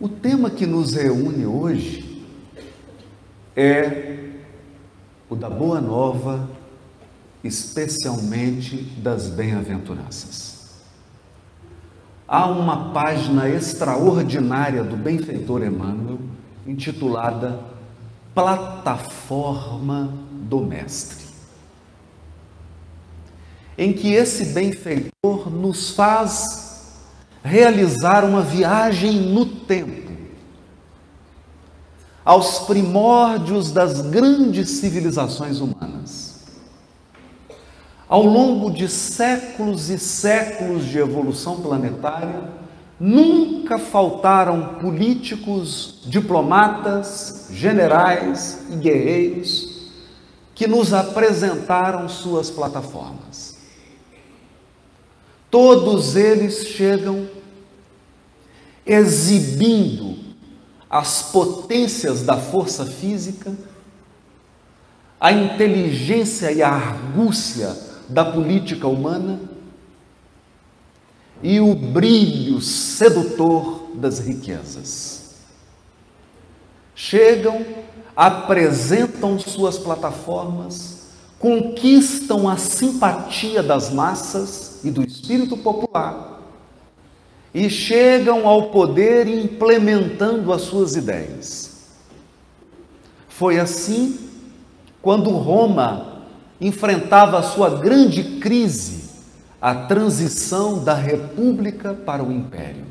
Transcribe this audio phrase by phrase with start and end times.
[0.00, 2.24] O tema que nos reúne hoje
[3.54, 4.30] é
[5.28, 6.48] o da Boa Nova,
[7.44, 10.70] especialmente das bem-aventuranças.
[12.26, 16.18] Há uma página extraordinária do benfeitor Emmanuel
[16.66, 17.60] intitulada
[18.34, 21.26] Plataforma do Mestre,
[23.76, 26.69] em que esse benfeitor nos faz
[27.42, 30.10] realizar uma viagem no tempo
[32.24, 36.40] aos primórdios das grandes civilizações humanas.
[38.08, 42.50] Ao longo de séculos e séculos de evolução planetária,
[42.98, 49.88] nunca faltaram políticos, diplomatas, generais e guerreiros
[50.54, 53.49] que nos apresentaram suas plataformas.
[55.50, 57.28] Todos eles chegam
[58.86, 60.16] exibindo
[60.88, 63.56] as potências da força física,
[65.20, 67.76] a inteligência e a argúcia
[68.08, 69.40] da política humana
[71.42, 75.34] e o brilho sedutor das riquezas.
[76.94, 77.64] Chegam,
[78.14, 81.06] apresentam suas plataformas,
[81.38, 86.40] conquistam a simpatia das massas e do espírito popular
[87.52, 91.88] e chegam ao poder implementando as suas ideias.
[93.28, 94.18] Foi assim
[95.02, 96.24] quando Roma
[96.60, 99.10] enfrentava a sua grande crise,
[99.60, 102.84] a transição da república para o império.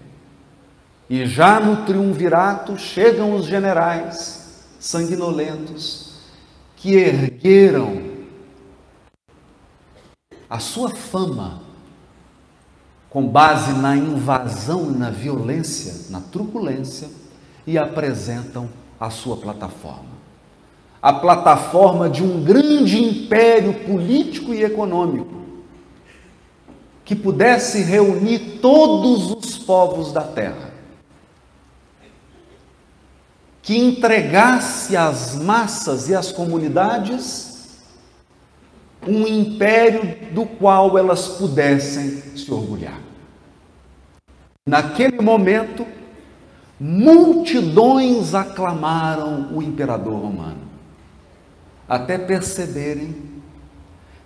[1.10, 6.14] E já no triunvirato chegam os generais sanguinolentos
[6.76, 8.10] que ergueram
[10.50, 11.69] a sua fama
[13.10, 17.10] com base na invasão e na violência, na truculência,
[17.66, 20.20] e apresentam a sua plataforma.
[21.02, 25.40] A plataforma de um grande império político e econômico
[27.06, 30.72] que pudesse reunir todos os povos da terra,
[33.64, 37.50] que entregasse às massas e às comunidades
[39.08, 43.09] um império do qual elas pudessem se orgulhar.
[44.68, 45.86] Naquele momento,
[46.80, 50.62] multidões aclamaram o imperador romano,
[51.88, 53.30] até perceberem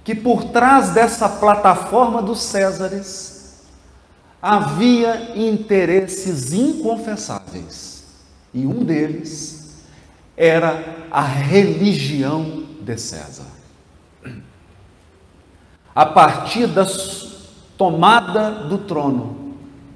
[0.03, 3.63] que por trás dessa plataforma dos Césares
[4.41, 8.03] havia interesses inconfessáveis,
[8.53, 9.85] e um deles
[10.35, 13.47] era a religião de César.
[15.95, 16.85] A partir da
[17.77, 19.42] tomada do trono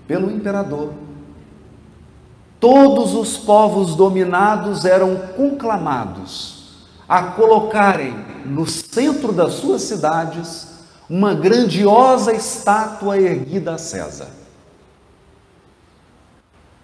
[0.07, 0.93] pelo imperador,
[2.59, 8.13] todos os povos dominados eram conclamados a colocarem
[8.45, 10.67] no centro das suas cidades
[11.09, 14.29] uma grandiosa estátua erguida a César.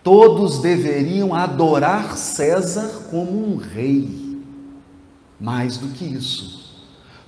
[0.04, 4.22] Todos deveriam adorar César como um rei.
[5.40, 6.64] Mais do que isso,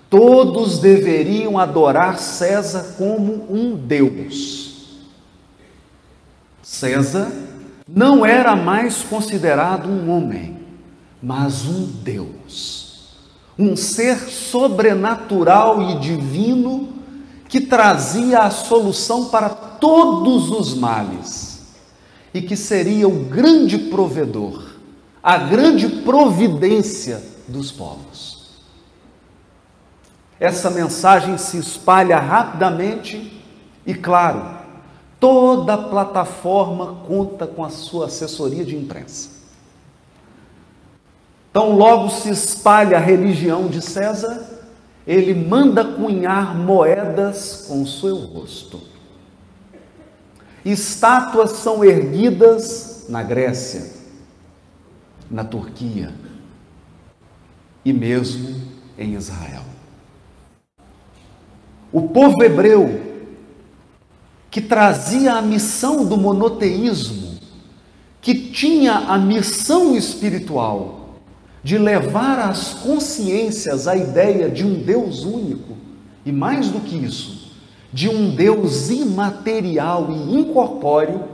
[0.10, 4.65] Todos deveriam adorar César como um Deus.
[6.76, 7.32] César
[7.88, 10.60] não era mais considerado um homem,
[11.24, 13.16] mas um Deus,
[13.58, 16.90] um ser sobrenatural e divino
[17.48, 21.62] que trazia a solução para todos os males
[22.34, 24.72] e que seria o grande provedor,
[25.24, 28.50] a grande providência dos povos.
[30.38, 33.42] Essa mensagem se espalha rapidamente
[33.86, 34.55] e, claro,
[35.20, 39.30] toda plataforma conta com a sua assessoria de imprensa.
[41.50, 44.46] Então, logo se espalha a religião de César,
[45.08, 48.82] ele manda cunhar moedas com seu rosto.
[50.66, 53.94] Estátuas são erguidas na Grécia,
[55.30, 56.12] na Turquia
[57.86, 58.62] e mesmo
[58.98, 59.62] em Israel.
[61.92, 63.05] O povo hebreu,
[64.56, 67.38] que trazia a missão do monoteísmo,
[68.22, 71.18] que tinha a missão espiritual
[71.62, 75.76] de levar às consciências a ideia de um Deus único,
[76.26, 77.52] e mais do que isso,
[77.92, 81.26] de um Deus imaterial e incorpóreo,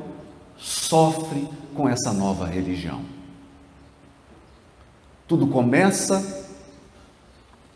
[0.58, 3.02] sofre com essa nova religião.
[5.28, 6.44] Tudo começa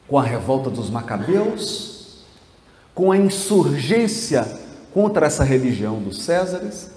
[0.07, 2.23] com a revolta dos Macabeus,
[2.95, 4.64] com a insurgência
[4.95, 6.89] contra essa religião dos Césares,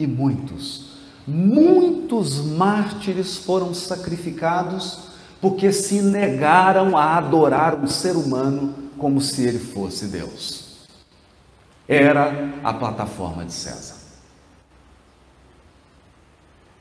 [0.00, 5.04] e muitos, muitos mártires foram sacrificados
[5.40, 10.88] porque se negaram a adorar um ser humano como se ele fosse Deus.
[11.86, 13.94] Era a plataforma de César.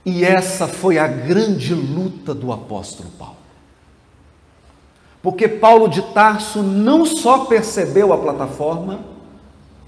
[0.04, 3.38] E essa foi a grande luta do apóstolo Paulo.
[5.22, 9.11] Porque Paulo de Tarso não só percebeu a plataforma,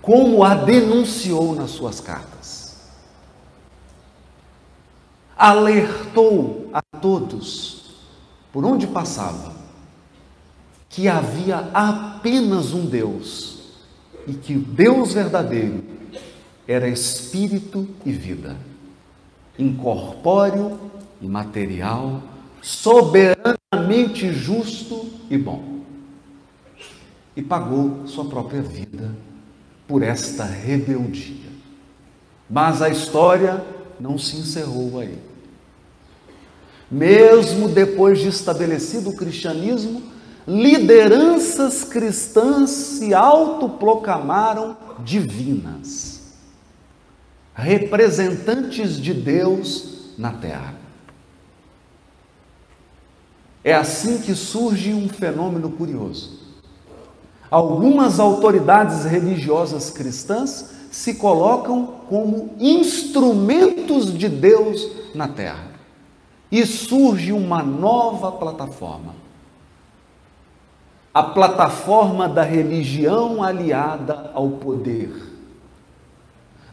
[0.03, 2.75] como a denunciou nas suas cartas.
[5.35, 8.01] Alertou a todos,
[8.51, 9.55] por onde passava,
[10.89, 13.61] que havia apenas um Deus
[14.27, 15.81] e que o Deus verdadeiro
[16.67, 18.57] era espírito e vida,
[19.57, 20.79] incorpóreo
[21.21, 22.21] e material,
[22.61, 25.79] soberanamente justo e bom.
[27.37, 29.09] E pagou sua própria vida
[29.87, 31.51] por esta rebeldia.
[32.49, 33.63] Mas a história
[33.99, 35.17] não se encerrou aí.
[36.89, 40.03] Mesmo depois de estabelecido o cristianismo,
[40.47, 46.21] lideranças cristãs se autoproclamaram divinas,
[47.55, 50.75] representantes de Deus na terra.
[53.63, 56.42] É assim que surge um fenômeno curioso.
[57.53, 65.67] Algumas autoridades religiosas cristãs se colocam como instrumentos de Deus na terra.
[66.51, 69.13] E surge uma nova plataforma
[71.13, 75.13] a plataforma da religião aliada ao poder,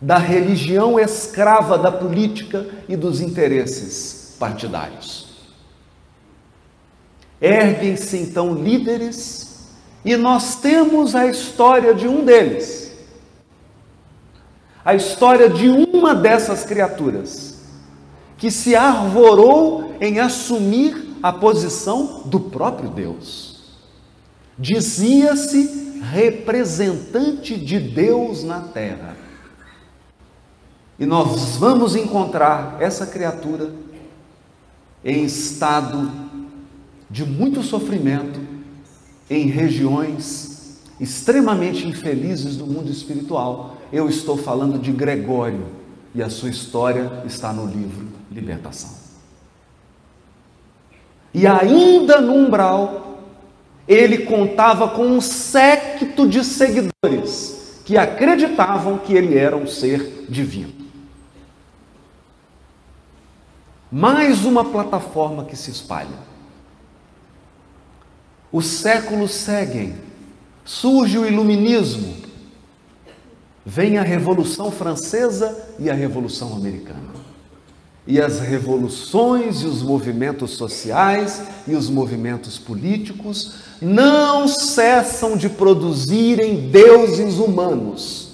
[0.01, 5.29] da religião escrava da política e dos interesses partidários.
[7.39, 9.50] Erguem-se então líderes
[10.05, 12.93] e nós temos a história de um deles,
[14.85, 17.59] a história de uma dessas criaturas
[18.39, 23.61] que se arvorou em assumir a posição do próprio Deus.
[24.59, 29.17] Dizia-se representante de Deus na terra.
[30.99, 33.73] E nós vamos encontrar essa criatura
[35.05, 36.11] em estado
[37.11, 38.41] de muito sofrimento,
[39.31, 43.77] em regiões extremamente infelizes do mundo espiritual.
[43.93, 45.69] Eu estou falando de Gregório
[46.13, 48.91] e a sua história está no livro Libertação.
[51.33, 53.23] E ainda no umbral
[53.87, 60.73] ele contava com um séquito de seguidores que acreditavam que ele era um ser divino.
[63.91, 66.30] Mais uma plataforma que se espalha.
[68.53, 69.95] Os séculos seguem,
[70.65, 72.17] surge o iluminismo,
[73.65, 77.21] vem a Revolução Francesa e a Revolução Americana.
[78.07, 86.71] E as revoluções e os movimentos sociais e os movimentos políticos não cessam de produzirem
[86.71, 88.31] deuses humanos.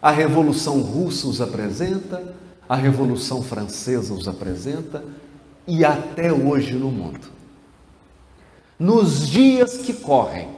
[0.00, 2.34] A Revolução Russa os apresenta,
[2.68, 5.02] a Revolução Francesa os apresenta
[5.66, 7.28] e até hoje no mundo.
[8.78, 10.48] Nos dias que correm,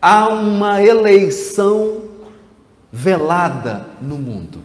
[0.00, 2.02] há uma eleição
[2.90, 4.60] velada no mundo.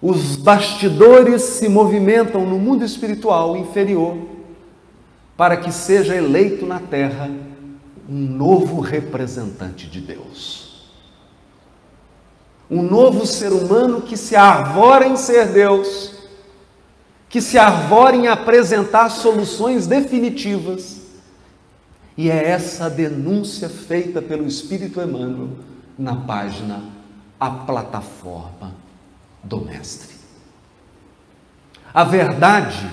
[0.00, 4.18] Os bastidores se movimentam no mundo espiritual inferior
[5.36, 7.30] para que seja eleito na terra
[8.08, 10.73] um novo representante de Deus.
[12.74, 16.10] Um novo ser humano que se arvora em ser Deus,
[17.28, 21.02] que se arvora em apresentar soluções definitivas.
[22.16, 25.50] E é essa denúncia feita pelo Espírito Emmanuel
[25.96, 26.82] na página
[27.38, 28.74] A Plataforma
[29.40, 30.14] do Mestre.
[31.92, 32.90] A verdade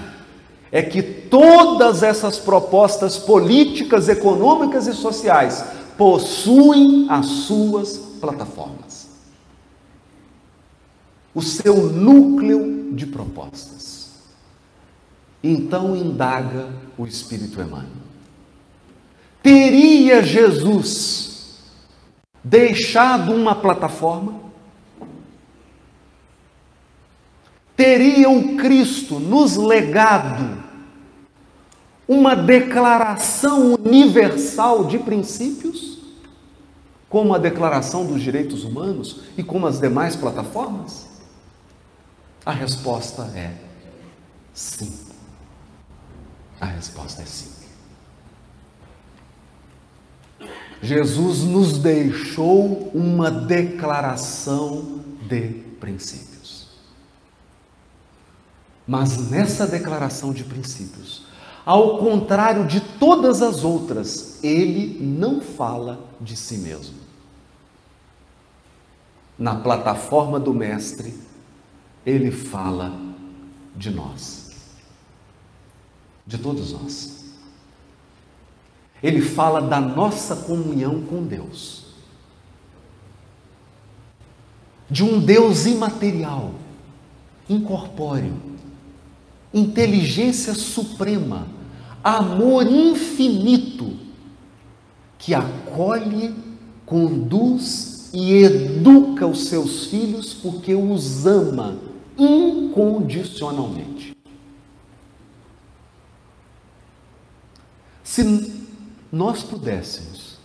[0.71, 5.65] é que todas essas propostas políticas, econômicas e sociais
[5.97, 9.00] possuem as suas plataformas,
[11.33, 14.11] o seu núcleo de propostas.
[15.43, 17.89] Então indaga o Espírito Emmanuel.
[19.41, 21.59] Teria Jesus
[22.43, 24.41] deixado uma plataforma?
[27.81, 30.55] teria o Cristo nos legado
[32.07, 35.97] uma declaração universal de princípios,
[37.09, 41.07] como a Declaração dos Direitos Humanos e como as demais plataformas?
[42.45, 43.53] A resposta é
[44.53, 44.97] sim.
[46.59, 47.51] A resposta é sim.
[50.81, 56.67] Jesus nos deixou uma declaração de princípios.
[58.87, 61.27] Mas nessa declaração de princípios,
[61.63, 66.99] ao contrário de todas as outras, ele não fala de si mesmo.
[69.37, 71.13] Na plataforma do Mestre,
[72.05, 72.99] ele fala
[73.75, 74.51] de nós,
[76.25, 77.25] de todos nós.
[79.01, 81.85] Ele fala da nossa comunhão com Deus.
[84.89, 86.53] De um Deus imaterial,
[87.49, 88.35] incorpóreo,
[89.53, 91.47] inteligência suprema,
[92.03, 93.97] amor infinito,
[95.17, 96.35] que acolhe,
[96.85, 101.90] conduz e educa os seus filhos porque os ama
[102.23, 104.15] incondicionalmente.
[108.03, 108.53] Se
[109.11, 110.39] nós pudéssemos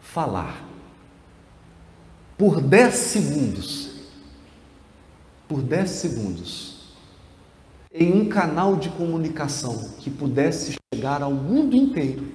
[0.00, 0.64] falar
[2.38, 3.90] por 10 segundos,
[5.48, 6.74] por 10 segundos,
[7.92, 12.26] em um canal de comunicação que pudesse chegar ao mundo inteiro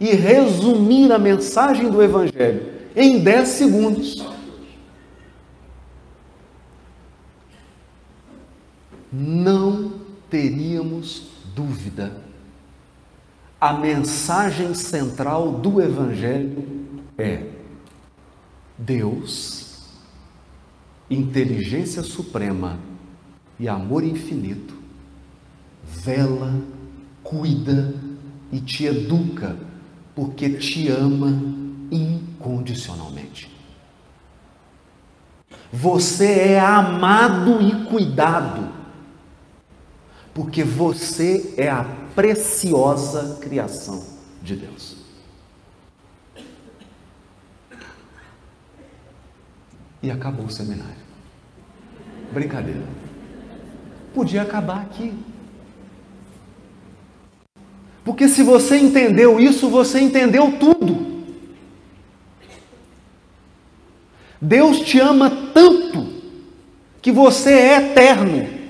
[0.00, 4.24] e resumir a mensagem do Evangelho em 10 segundos,
[9.12, 9.92] não
[10.30, 12.22] teríamos dúvida
[13.62, 16.66] a mensagem central do Evangelho
[17.16, 17.46] é
[18.76, 19.84] Deus,
[21.08, 22.76] inteligência suprema
[23.60, 24.74] e amor infinito,
[25.84, 26.60] vela,
[27.22, 27.94] cuida
[28.50, 29.56] e te educa,
[30.12, 31.30] porque te ama
[31.88, 33.48] incondicionalmente.
[35.72, 38.81] Você é amado e cuidado
[40.34, 41.84] porque você é a
[42.14, 44.02] preciosa criação
[44.42, 44.96] de Deus.
[50.02, 51.02] E acabou o seminário.
[52.32, 52.82] Brincadeira.
[54.14, 55.14] Podia acabar aqui.
[58.04, 61.12] Porque se você entendeu isso, você entendeu tudo.
[64.40, 66.12] Deus te ama tanto
[67.00, 68.61] que você é eterno.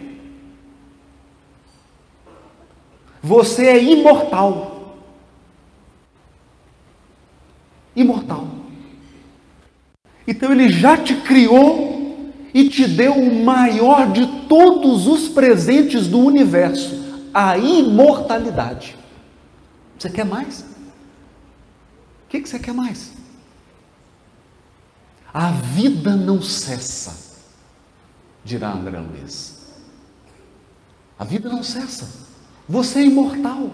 [3.22, 4.96] Você é imortal.
[7.94, 8.48] Imortal.
[10.26, 16.18] Então ele já te criou e te deu o maior de todos os presentes do
[16.18, 18.96] universo, a imortalidade.
[19.98, 20.60] Você quer mais?
[20.60, 23.12] O que, você quer mais?
[25.32, 27.38] A vida não cessa,
[28.44, 29.62] dirá André Luiz.
[31.18, 32.31] A vida não cessa.
[32.72, 33.70] Você é imortal.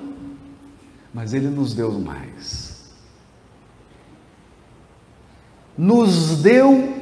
[1.14, 2.90] Mas Ele nos deu mais.
[5.76, 6.94] Nos deu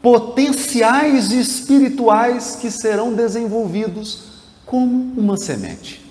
[0.00, 6.08] potenciais espirituais que serão desenvolvidos como uma semente.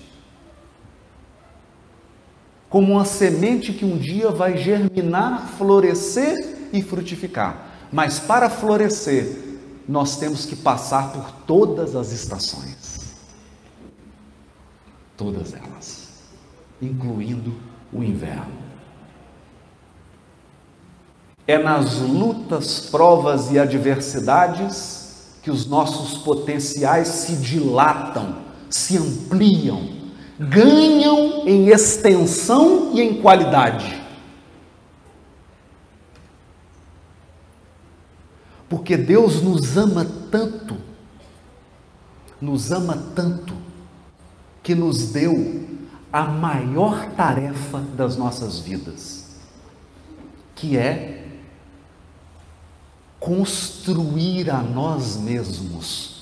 [2.68, 7.78] Como uma semente que um dia vai germinar, florescer e frutificar.
[7.90, 9.38] Mas para florescer,
[9.88, 12.83] nós temos que passar por todas as estações
[15.16, 16.22] todas elas,
[16.80, 17.54] incluindo
[17.92, 18.64] o inverno.
[21.46, 28.36] É nas lutas, provas e adversidades que os nossos potenciais se dilatam,
[28.70, 29.90] se ampliam,
[30.38, 34.02] ganham em extensão e em qualidade.
[38.68, 40.76] Porque Deus nos ama tanto,
[42.40, 43.54] nos ama tanto,
[44.64, 45.62] que nos deu
[46.10, 49.36] a maior tarefa das nossas vidas,
[50.54, 51.28] que é
[53.20, 56.14] construir a nós mesmos.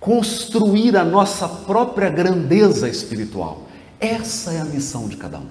[0.00, 3.68] Construir a nossa própria grandeza espiritual.
[4.00, 5.50] Essa é a missão de cada um.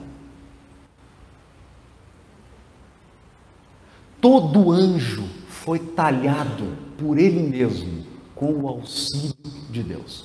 [4.19, 8.08] Todo anjo foi talhado por ele mesmo
[8.39, 9.35] com o auxílio
[9.69, 10.23] de Deus,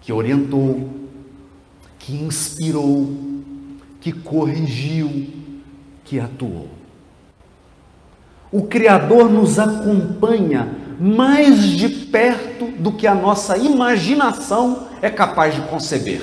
[0.00, 0.88] que orientou,
[1.98, 3.12] que inspirou,
[4.00, 5.26] que corrigiu,
[6.04, 6.68] que atuou.
[8.52, 10.68] O Criador nos acompanha
[11.00, 16.22] mais de perto do que a nossa imaginação é capaz de conceber.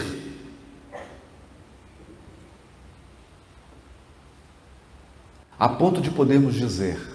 [5.60, 7.15] A ponto de podermos dizer: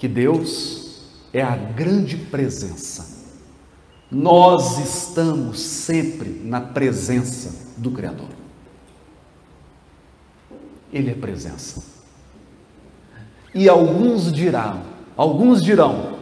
[0.00, 3.20] que Deus é a grande presença
[4.10, 8.30] Nós estamos sempre na presença do Criador.
[10.90, 11.84] Ele é presença.
[13.54, 14.82] E alguns dirão,
[15.16, 16.18] alguns dirão,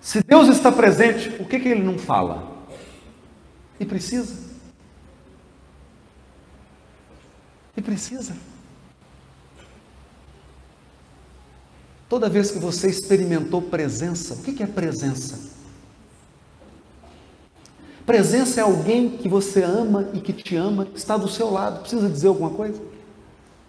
[0.00, 2.66] se Deus está presente, por que, que ele não fala?
[3.78, 4.34] E precisa.
[7.76, 8.49] E precisa.
[12.10, 15.38] Toda vez que você experimentou presença, o que é presença?
[18.04, 21.82] Presença é alguém que você ama e que te ama, está do seu lado.
[21.82, 22.82] Precisa dizer alguma coisa?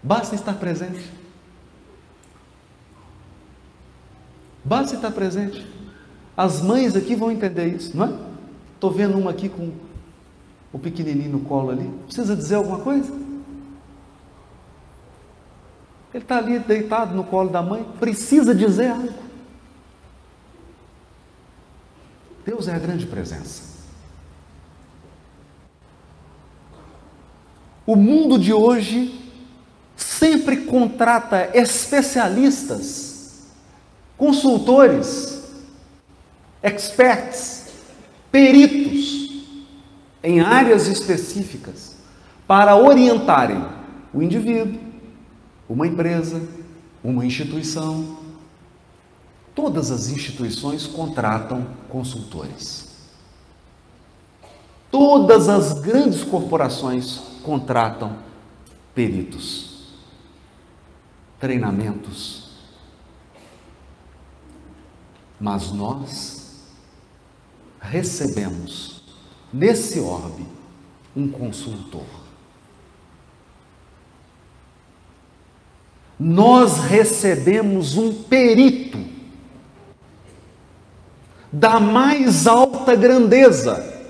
[0.01, 1.07] Basta estar presente.
[4.65, 5.63] Basta estar presente.
[6.35, 8.13] As mães aqui vão entender isso, não é?
[8.73, 9.71] Estou vendo uma aqui com
[10.73, 11.87] o pequenininho no colo ali.
[12.07, 13.20] Precisa dizer alguma coisa?
[16.13, 17.85] Ele está ali deitado no colo da mãe.
[17.99, 19.13] Precisa dizer algo.
[22.45, 23.71] Deus é a grande presença.
[27.85, 29.19] O mundo de hoje
[29.95, 33.47] sempre contrata especialistas,
[34.17, 35.43] consultores,
[36.61, 37.69] experts,
[38.31, 39.45] peritos
[40.23, 41.95] em áreas específicas
[42.47, 43.65] para orientarem
[44.13, 44.90] o indivíduo,
[45.71, 46.45] uma empresa,
[47.01, 48.17] uma instituição.
[49.55, 52.89] Todas as instituições contratam consultores.
[54.89, 58.17] Todas as grandes corporações contratam
[58.93, 59.93] peritos,
[61.39, 62.51] treinamentos.
[65.39, 66.65] Mas nós
[67.79, 69.03] recebemos
[69.53, 70.45] nesse orbe
[71.15, 72.20] um consultor.
[76.23, 78.99] Nós recebemos um perito
[81.51, 84.07] da mais alta grandeza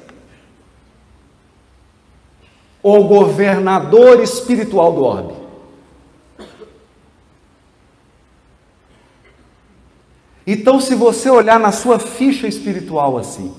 [2.83, 5.33] o governador espiritual do orbe.
[10.45, 13.55] Então, se você olhar na sua ficha espiritual assim,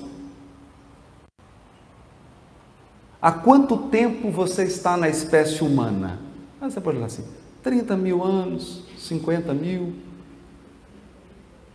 [3.19, 6.21] há quanto tempo você está na espécie humana?
[6.61, 7.25] Ah, você pode olhar assim,
[7.63, 9.95] 30 mil anos, 50 mil.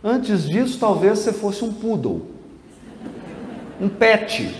[0.02, 2.22] Antes disso, talvez você fosse um poodle,
[3.80, 4.54] um pet.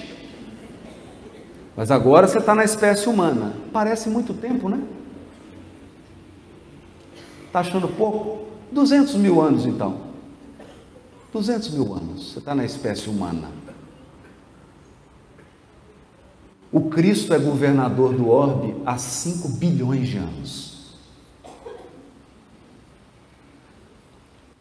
[1.77, 3.55] Mas agora você está na espécie humana.
[3.73, 4.83] Parece muito tempo, né?
[7.47, 8.49] Está achando pouco?
[8.73, 10.01] 200 mil anos então.
[11.33, 12.33] 200 mil anos.
[12.33, 13.49] Você está na espécie humana.
[16.71, 20.68] O Cristo é governador do orbe há 5 bilhões de anos.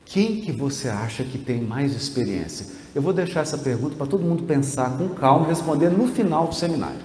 [0.10, 2.66] Quem que você acha que tem mais experiência?
[2.96, 6.48] Eu vou deixar essa pergunta para todo mundo pensar com calma e responder no final
[6.48, 7.00] do seminário.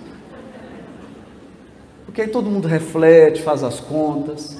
[2.06, 4.56] Porque aí todo mundo reflete, faz as contas.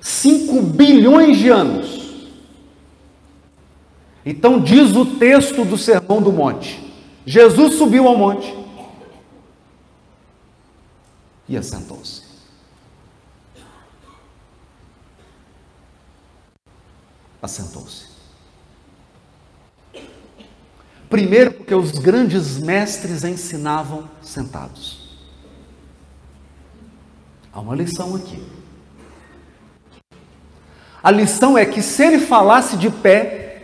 [0.00, 2.30] 5 bilhões de anos.
[4.24, 6.80] Então diz o texto do Sermão do Monte.
[7.24, 8.54] Jesus subiu ao monte
[11.48, 12.25] e assentou-se.
[17.46, 18.04] Assentou-se.
[21.08, 25.16] Primeiro, porque os grandes mestres ensinavam sentados.
[27.52, 28.44] Há uma lição aqui.
[31.02, 33.62] A lição é que se ele falasse de pé,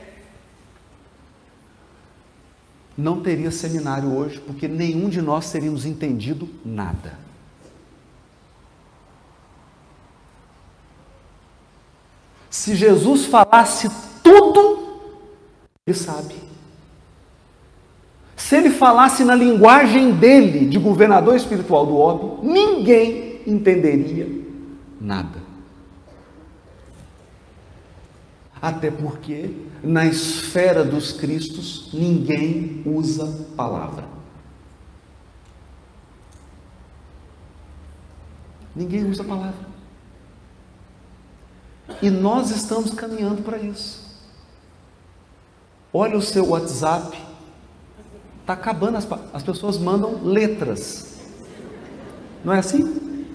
[2.97, 7.19] não teria seminário hoje, porque nenhum de nós teríamos entendido nada.
[12.53, 13.89] Se Jesus falasse
[14.23, 15.01] tudo,
[15.87, 16.35] ele sabe.
[18.37, 24.29] Se ele falasse na linguagem dele, de governador espiritual do orbe, ninguém entenderia
[25.01, 25.41] nada.
[28.61, 34.05] Até porque na esfera dos cristos ninguém usa palavra.
[38.77, 39.72] Ninguém usa palavra.
[42.01, 44.03] E nós estamos caminhando para isso.
[45.93, 47.17] Olha o seu WhatsApp,
[48.41, 51.19] está acabando, as, as pessoas mandam letras.
[52.45, 53.29] Não é assim?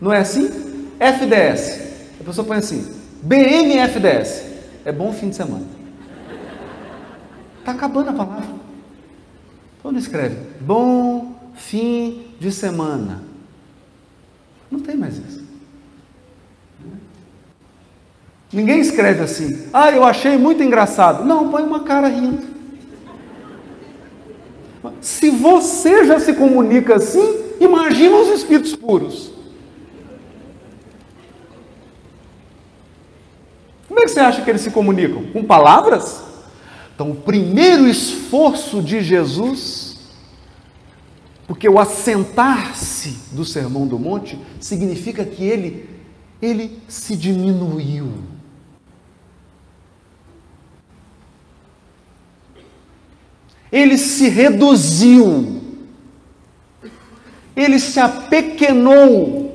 [0.00, 0.48] Não é assim?
[0.98, 2.20] FDS.
[2.20, 4.44] A pessoa põe assim, BNFDS.
[4.84, 5.66] É bom fim de semana.
[7.58, 8.54] Está acabando a palavra.
[9.78, 13.22] Então escreve bom fim de semana.
[14.70, 15.45] Não tem mais isso.
[18.56, 21.22] Ninguém escreve assim, ah, eu achei muito engraçado.
[21.22, 22.42] Não, põe uma cara rindo.
[24.98, 29.30] Se você já se comunica assim, imagina os espíritos puros.
[33.86, 35.24] Como é que você acha que eles se comunicam?
[35.34, 36.22] Com palavras?
[36.94, 39.98] Então, o primeiro esforço de Jesus,
[41.46, 45.90] porque o assentar-se do Sermão do Monte significa que ele,
[46.40, 48.35] ele se diminuiu.
[53.70, 55.62] Ele se reduziu.
[57.54, 59.46] Ele se apequenou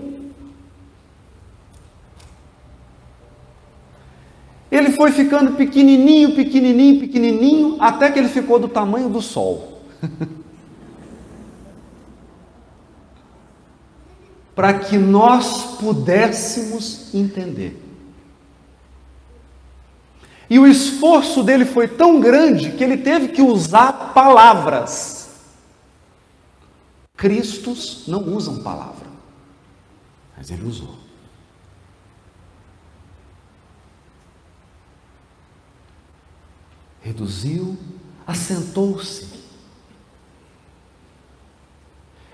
[4.72, 9.84] Ele foi ficando pequenininho, pequenininho, pequenininho, até que ele ficou do tamanho do sol.
[14.56, 17.91] Para que nós pudéssemos entender.
[20.52, 25.30] E o esforço dele foi tão grande que ele teve que usar palavras.
[27.18, 29.08] Cristos não usam palavra,
[30.38, 31.02] mas ele usou.
[37.02, 37.78] reduziu,
[38.26, 39.28] assentou-se.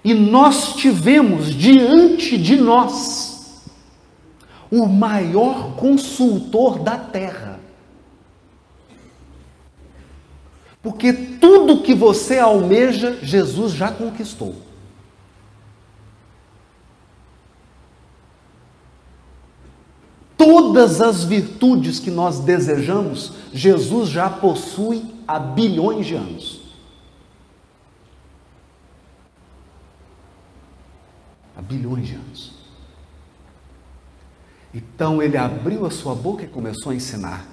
[0.03, 3.63] E nós tivemos diante de nós
[4.69, 7.57] o maior consultor da terra.
[10.88, 14.56] Porque tudo que você almeja, Jesus já conquistou.
[20.38, 26.62] Todas as virtudes que nós desejamos, Jesus já possui há bilhões de anos.
[31.54, 32.54] Há bilhões de anos.
[34.73, 37.45] Então ele abriu a sua boca e começou a ensinar,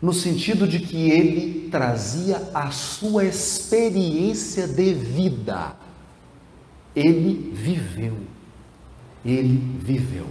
[0.00, 5.74] no sentido de que ele trazia a sua experiência de vida.
[6.94, 8.16] Ele viveu.
[9.24, 10.26] Ele viveu.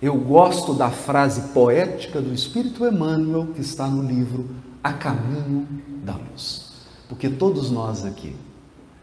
[0.00, 4.48] Eu gosto da frase poética do Espírito Emmanuel que está no livro
[4.82, 5.68] A Caminho
[6.02, 6.70] da Luz.
[7.06, 8.34] Porque todos nós aqui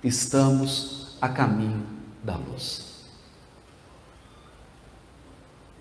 [0.03, 1.85] estamos a caminho
[2.23, 3.05] da luz.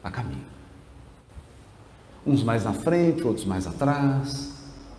[0.02, 0.55] A caminho.
[2.26, 4.52] Uns mais na frente, outros mais atrás,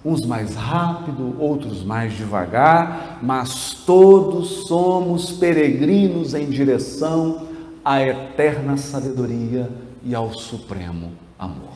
[0.03, 7.47] uns mais rápido, outros mais devagar, mas todos somos peregrinos em direção
[7.83, 9.69] à eterna sabedoria
[10.03, 11.73] e ao supremo amor.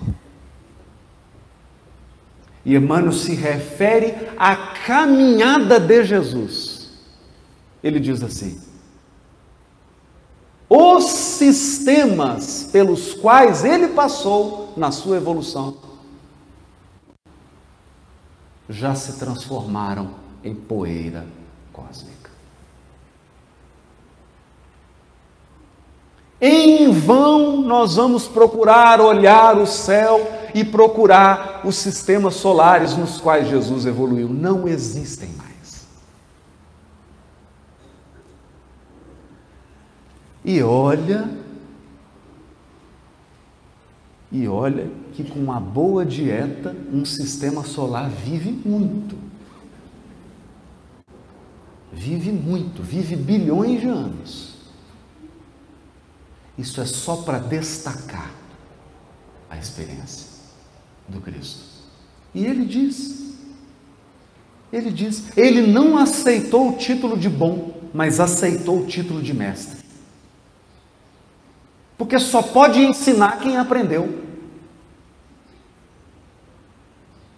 [2.64, 6.92] E Emmanuel se refere à caminhada de Jesus.
[7.84, 8.62] Ele diz assim:
[10.70, 15.78] os sistemas pelos quais ele passou na sua evolução
[18.70, 20.12] já se transformaram
[20.44, 21.26] em poeira
[21.74, 22.32] cósmica.
[26.40, 33.48] Em vão nós vamos procurar olhar o céu e procurar os sistemas solares nos quais
[33.48, 34.28] Jesus evoluiu.
[34.28, 35.86] Não existem mais.
[40.44, 41.30] E olha,
[44.32, 49.18] e olha que com uma boa dieta, um sistema solar vive muito.
[51.92, 54.56] Vive muito, vive bilhões de anos.
[56.58, 58.32] Isso é só para destacar
[59.50, 60.28] a experiência
[61.10, 61.60] do Cristo.
[62.34, 63.36] E ele diz,
[64.72, 69.81] ele diz, ele não aceitou o título de bom, mas aceitou o título de mestre.
[72.02, 74.24] Porque só pode ensinar quem aprendeu.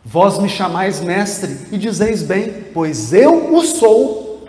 [0.06, 4.48] Vós me chamais mestre e dizeis bem, pois eu o sou.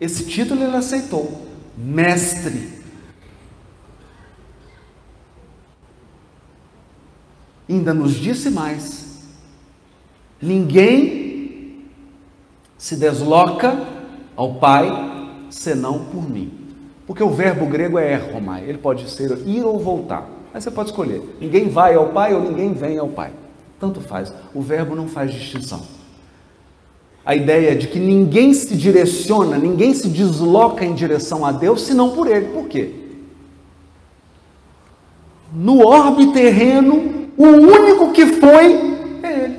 [0.00, 2.82] Esse título ele aceitou, mestre.
[7.68, 9.18] Ainda nos disse mais:
[10.40, 11.84] ninguém
[12.78, 13.86] se desloca
[14.34, 14.88] ao Pai
[15.50, 16.59] senão por mim.
[17.10, 20.30] Porque o verbo grego é erromai, ele pode ser ir ou voltar.
[20.54, 23.32] Aí você pode escolher: ninguém vai ao Pai ou ninguém vem ao Pai.
[23.80, 25.82] Tanto faz, o verbo não faz distinção
[27.24, 32.10] a ideia de que ninguém se direciona, ninguém se desloca em direção a Deus senão
[32.10, 32.46] por Ele.
[32.46, 32.90] Por quê?
[35.52, 38.74] No orbe terreno, o único que foi
[39.22, 39.58] é Ele.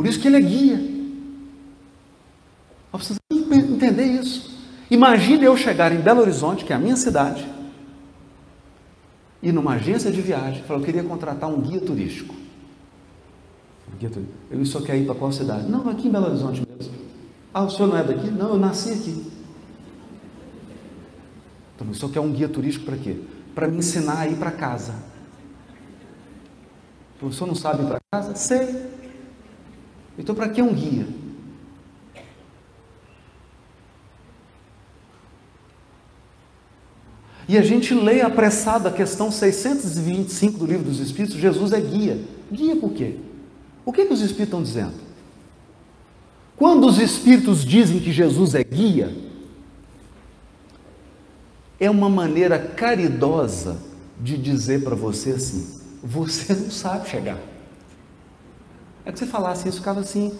[0.00, 0.80] Por isso que ele é guia.
[2.90, 4.58] Nós precisamos entender isso.
[4.90, 7.46] Imagine eu chegar em Belo Horizonte, que é a minha cidade,
[9.42, 12.34] e numa agência de viagem, falar, eu queria contratar um guia turístico.
[13.98, 14.38] Guia turístico.
[14.50, 15.68] Eu só quer ir para qual cidade?
[15.68, 16.94] Não, aqui em Belo Horizonte mesmo.
[17.52, 18.30] Ah, o senhor não é daqui?
[18.30, 19.30] Não, eu nasci aqui.
[21.76, 23.20] Então, o senhor quer um guia turístico para quê?
[23.54, 24.94] Para me ensinar a ir para casa.
[27.20, 28.34] O senhor não sabe ir para casa?
[28.34, 28.98] Sei.
[30.18, 31.06] Então, para que um guia?
[37.50, 42.20] E a gente lê apressado a questão 625 do livro dos Espíritos, Jesus é guia.
[42.52, 43.16] Guia por quê?
[43.84, 44.94] O que, que os Espíritos estão dizendo?
[46.56, 49.12] Quando os Espíritos dizem que Jesus é guia,
[51.80, 53.78] é uma maneira caridosa
[54.20, 57.49] de dizer para você assim: você não sabe chegar.
[59.04, 60.36] É que você falasse isso, ficava assim,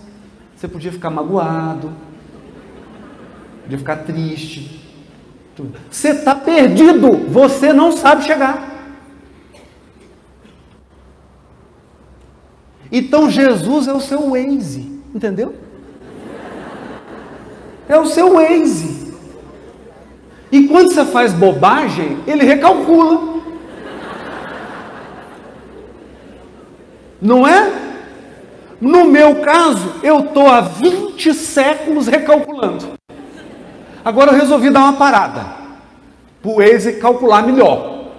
[0.54, 1.92] você podia ficar magoado,
[3.62, 4.80] podia ficar triste,
[5.90, 8.68] você está perdido, você não sabe chegar.
[12.92, 15.54] Então Jesus é o seu Waze, entendeu?
[17.88, 19.14] É o seu Waze.
[20.50, 23.40] E quando você faz bobagem, ele recalcula.
[27.22, 27.89] Não é?
[28.80, 32.98] No meu caso, eu estou há 20 séculos recalculando.
[34.04, 35.44] Agora eu resolvi dar uma parada,
[36.40, 38.12] para o Waze calcular melhor.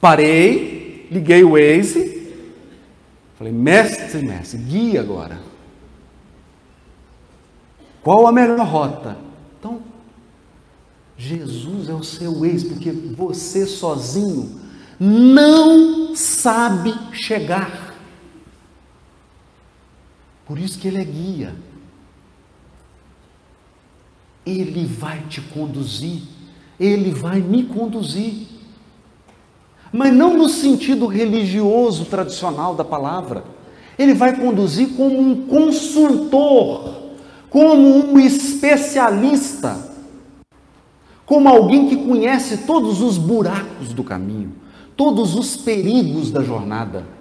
[0.00, 2.34] Parei, liguei o Waze,
[3.38, 5.38] falei, mestre, mestre, guia agora.
[8.02, 9.16] Qual a melhor rota?
[9.58, 9.80] Então,
[11.16, 14.60] Jesus é o seu Waze, porque você sozinho
[14.98, 17.89] não sabe chegar.
[20.50, 21.54] Por isso que ele é guia.
[24.44, 26.22] Ele vai te conduzir,
[26.80, 28.48] Ele vai me conduzir.
[29.92, 33.44] Mas não no sentido religioso tradicional da palavra.
[33.96, 37.00] Ele vai conduzir como um consultor,
[37.48, 39.88] como um especialista,
[41.24, 44.52] como alguém que conhece todos os buracos do caminho,
[44.96, 47.19] todos os perigos da jornada,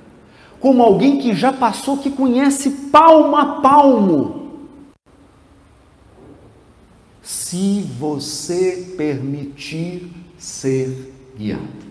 [0.60, 4.40] como alguém que já passou, que conhece palmo a palmo
[7.22, 11.90] se você permitir ser guiado.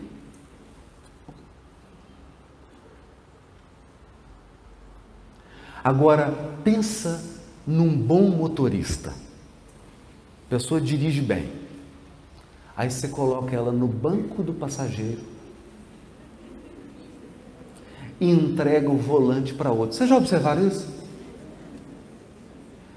[5.82, 6.32] Agora,
[6.64, 7.24] pensa
[7.66, 9.10] num bom motorista.
[9.10, 11.50] A pessoa dirige bem.
[12.76, 15.20] Aí você coloca ela no banco do passageiro
[18.20, 19.96] e entrega o volante para outro.
[19.96, 20.88] Vocês já observaram isso?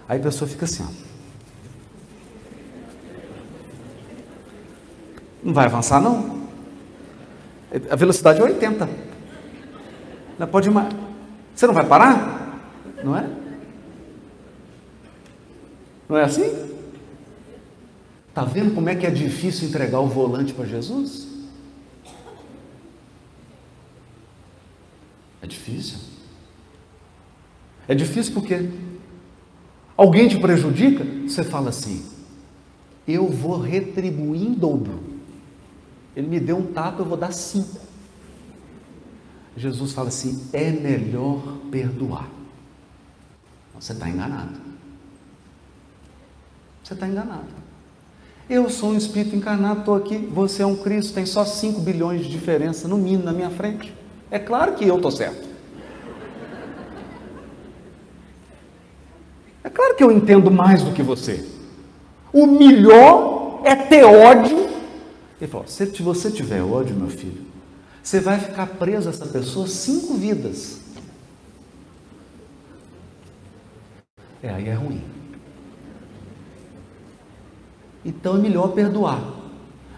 [0.07, 1.12] Aí a pessoa fica assim, ó.
[5.43, 6.41] Não vai avançar, não.
[7.89, 8.89] A velocidade é 80.
[10.38, 10.93] Não pode mais.
[11.55, 12.60] Você não vai parar?
[13.03, 13.29] Não é?
[16.10, 16.71] Não é assim?
[18.27, 21.30] Está vendo como é que é difícil entregar o volante para Jesus?
[25.41, 25.97] É difícil.
[27.88, 28.69] É difícil porque
[29.97, 32.06] alguém te prejudica, você fala assim:
[33.08, 34.99] eu vou retribuir em dobro.
[36.15, 37.80] Ele me deu um tapa, eu vou dar cinco.
[39.58, 42.30] Jesus fala assim: é melhor perdoar.
[43.80, 44.60] Você está enganado.
[46.84, 47.62] Você está enganado.
[48.49, 50.17] Eu sou um espírito encarnado, estou aqui.
[50.17, 53.93] Você é um Cristo, tem só 5 bilhões de diferença, no mínimo, na minha frente.
[54.31, 55.49] É claro que eu estou certo.
[59.63, 61.45] É claro que eu entendo mais do que você.
[62.33, 64.71] O melhor é ter ódio
[65.41, 67.43] ele falou: se você tiver ódio, meu filho,
[68.01, 70.79] você vai ficar preso a essa pessoa cinco vidas.
[74.43, 75.03] É, aí é ruim.
[78.05, 79.23] Então é melhor perdoar.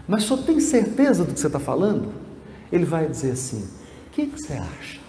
[0.08, 2.12] Mas só tem certeza do que você está falando?
[2.72, 3.68] Ele vai dizer assim:
[4.14, 5.00] que, que você acha?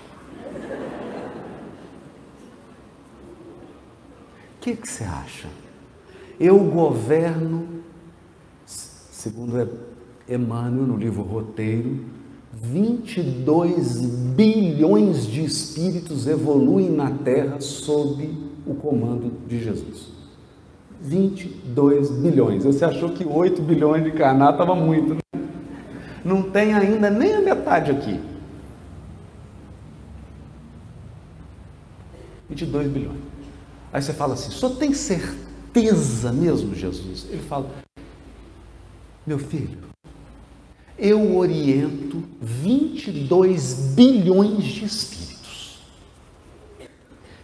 [4.55, 5.47] O que, que você acha?
[6.39, 7.67] Eu governo,
[8.65, 9.69] segundo
[10.27, 12.03] Emmanuel, no livro Roteiro,
[12.51, 14.01] 22
[14.35, 18.27] bilhões de espíritos evoluem na Terra sob
[18.65, 20.15] o comando de Jesus.
[20.99, 22.63] 22 bilhões.
[22.63, 25.19] Você achou que 8 bilhões de encarnados estava muito, né?
[26.23, 28.19] Não tem ainda nem a metade aqui.
[32.49, 33.19] 22 bilhões.
[33.91, 37.25] Aí você fala assim: só tem certeza mesmo, Jesus?
[37.29, 37.69] Ele fala:
[39.25, 39.79] meu filho,
[40.97, 45.81] eu oriento 22 bilhões de espíritos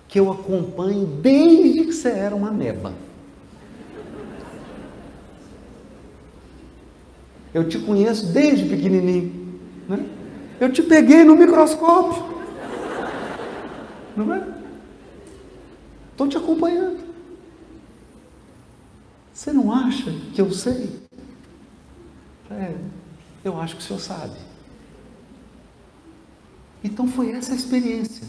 [0.08, 2.94] que eu acompanho desde que você era uma meba.
[7.54, 9.60] Eu te conheço desde pequenininho.
[9.88, 10.06] Né?
[10.60, 12.24] Eu te peguei no microscópio.
[14.16, 14.61] Não é?
[16.22, 17.00] Estou te acompanhando.
[19.34, 21.02] Você não acha que eu sei?
[22.52, 22.76] É,
[23.44, 24.38] eu acho que o senhor sabe.
[26.84, 28.28] Então foi essa a experiência.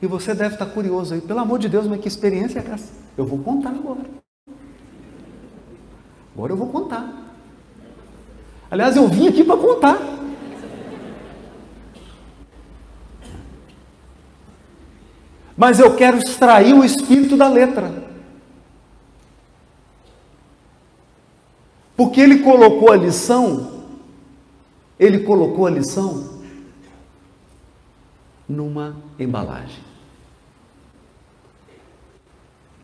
[0.00, 2.94] E você deve estar curioso aí, pelo amor de Deus, mas que experiência é essa?
[3.16, 4.00] Eu vou contar agora.
[6.34, 7.22] Agora eu vou contar.
[8.70, 10.13] Aliás, eu vim aqui para contar.
[15.64, 17.90] Mas eu quero extrair o espírito da letra.
[21.96, 23.82] Porque ele colocou a lição,
[24.98, 26.42] ele colocou a lição
[28.46, 29.82] numa embalagem.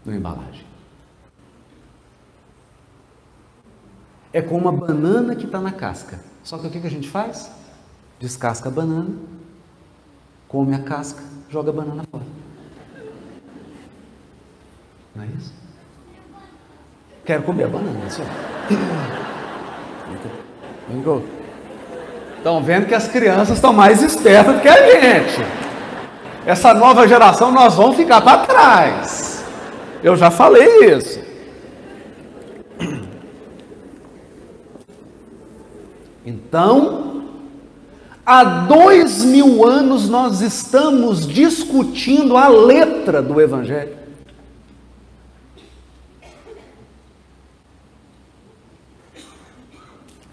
[0.03, 0.65] Numa embalagem.
[4.33, 6.19] É como uma banana que está na casca.
[6.43, 7.53] Só que o que, que a gente faz?
[8.19, 9.19] Descasca a banana,
[10.49, 12.40] come a casca, joga a banana fora.
[15.21, 15.53] Não é isso?
[17.27, 18.31] Quero comer banana, senhor.
[22.39, 25.45] Estão vendo que as crianças estão mais espertas do que a gente.
[26.47, 29.45] Essa nova geração nós vamos ficar para trás.
[30.03, 31.21] Eu já falei isso.
[36.25, 37.25] Então,
[38.25, 44.00] há dois mil anos nós estamos discutindo a letra do Evangelho.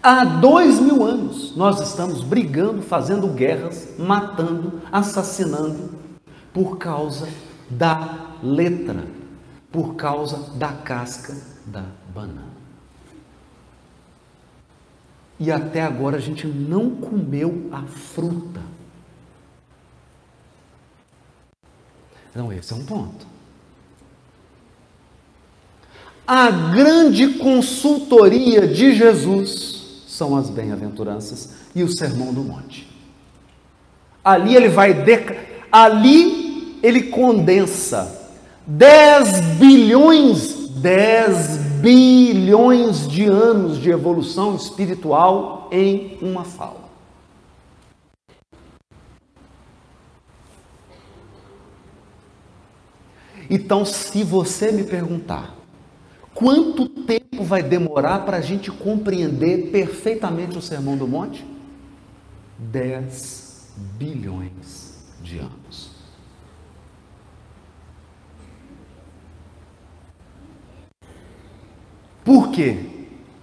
[0.10, 6.00] Há dois mil anos nós estamos brigando, fazendo guerras, matando, assassinando,
[6.54, 7.28] por causa
[7.70, 9.04] da letra,
[9.70, 11.84] por causa da casca da
[12.16, 12.48] banana.
[15.38, 18.62] E até agora a gente não comeu a fruta.
[22.32, 23.28] Então, esse é um ponto.
[26.26, 29.77] A grande consultoria de Jesus
[30.18, 32.90] são as bem-aventuranças e o sermão do monte.
[34.24, 35.38] Ali ele vai deca...
[35.72, 38.32] ali ele condensa
[38.66, 46.88] 10 bilhões, 10 bilhões de anos de evolução espiritual em uma fala.
[53.50, 55.58] Então, se você me perguntar,
[56.38, 61.46] Quanto tempo vai demorar para a gente compreender perfeitamente o Sermão do Monte?
[62.58, 65.92] 10 bilhões de anos.
[72.24, 72.78] Por quê?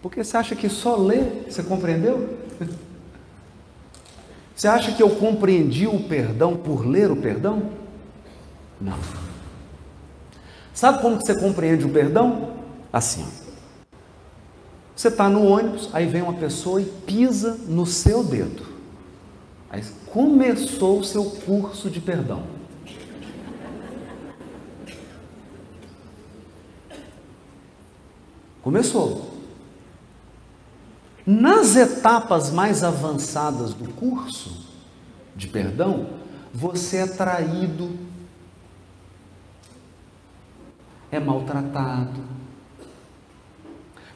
[0.02, 2.38] Porque você acha que só ler você compreendeu?
[4.57, 7.72] Você acha que eu compreendi o perdão por ler o perdão?
[8.80, 8.96] Não.
[10.72, 12.54] Sabe como que você compreende o perdão?
[12.94, 13.26] assim.
[14.94, 18.64] Você está no ônibus, aí vem uma pessoa e pisa no seu dedo.
[19.68, 22.44] Aí começou o seu curso de perdão.
[28.62, 29.35] Começou.
[31.26, 34.64] Nas etapas mais avançadas do curso
[35.35, 36.11] de perdão,
[36.52, 37.98] você é traído,
[41.11, 42.20] é maltratado,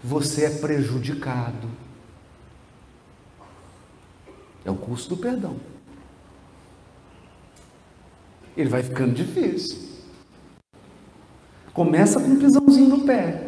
[0.08, 1.68] você é prejudicado.
[4.64, 5.56] É o custo do perdão.
[8.56, 9.86] Ele vai ficando difícil.
[11.74, 13.46] Começa com um pisãozinho no pé.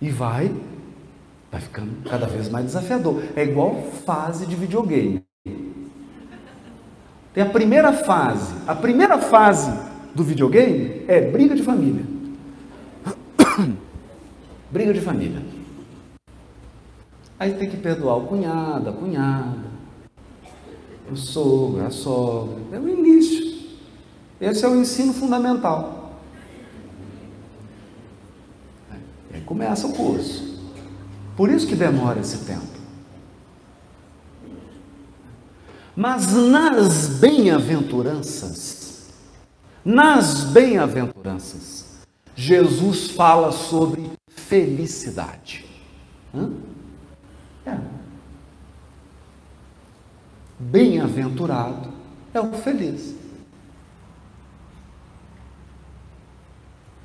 [0.00, 0.54] E vai,
[1.50, 3.20] vai ficando cada vez mais desafiador.
[3.34, 5.24] É igual fase de videogame.
[7.34, 8.54] Tem a primeira fase.
[8.66, 9.70] A primeira fase
[10.14, 12.17] do videogame é briga de família.
[14.70, 15.42] Briga de família.
[17.38, 19.68] Aí tem que perdoar o cunhado, a cunhada,
[21.10, 22.60] o sogro, a sogra.
[22.72, 23.48] É o início.
[24.40, 26.18] Esse é o ensino fundamental.
[29.32, 30.58] Aí começa o curso.
[31.36, 32.78] Por isso que demora esse tempo.
[35.94, 39.08] Mas nas bem-aventuranças,
[39.84, 41.86] nas bem-aventuranças,
[42.36, 44.17] Jesus fala sobre
[44.48, 45.64] felicidade.
[46.34, 46.50] Hã?
[47.66, 47.78] É.
[50.58, 51.92] Bem-aventurado
[52.32, 53.14] é o feliz.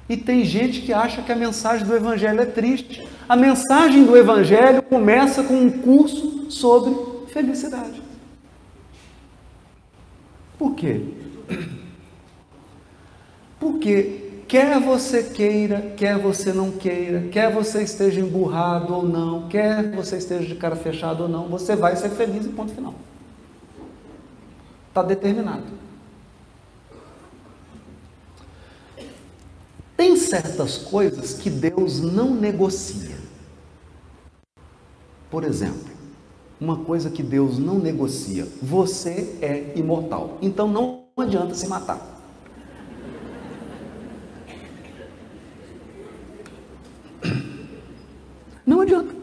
[0.07, 3.07] E tem gente que acha que a mensagem do Evangelho é triste.
[3.27, 6.95] A mensagem do Evangelho começa com um curso sobre
[7.27, 8.01] felicidade.
[10.57, 11.01] Por quê?
[13.59, 14.22] Porque
[14.53, 20.17] quer você queira, quer você não queira, quer você esteja emburrado ou não, quer você
[20.17, 22.93] esteja de cara fechada ou não, você vai ser feliz em ponto final.
[24.89, 25.63] Está determinado.
[29.97, 33.17] Tem certas coisas que Deus não negocia.
[35.31, 35.91] Por exemplo,
[36.61, 40.37] uma coisa que Deus não negocia: você é imortal.
[40.43, 42.13] Então não adianta se matar.
[48.65, 49.13] Não adianta.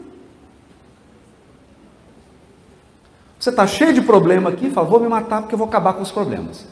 [3.41, 6.03] Você está cheio de problema aqui, fala, vou me matar porque eu vou acabar com
[6.03, 6.63] os problemas.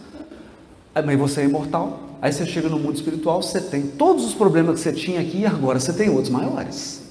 [0.93, 1.99] Mas você é imortal.
[2.21, 5.39] Aí você chega no mundo espiritual, você tem todos os problemas que você tinha aqui
[5.39, 7.01] e agora você tem outros maiores.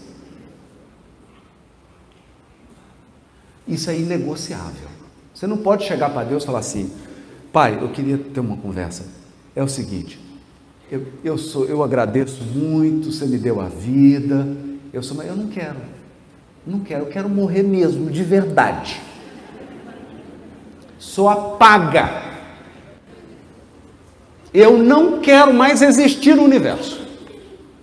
[3.66, 4.88] Isso é inegociável.
[5.34, 6.92] Você não pode chegar para Deus e falar assim:
[7.52, 9.06] Pai, eu queria ter uma conversa.
[9.56, 10.20] É o seguinte,
[10.88, 14.46] eu, eu, sou, eu agradeço muito, você me deu a vida,
[14.92, 15.80] eu sou, mas eu não quero.
[16.64, 19.07] Não quero, eu quero morrer mesmo, de verdade.
[20.98, 22.28] Sou a paga.
[24.52, 27.00] Eu não quero mais existir no universo.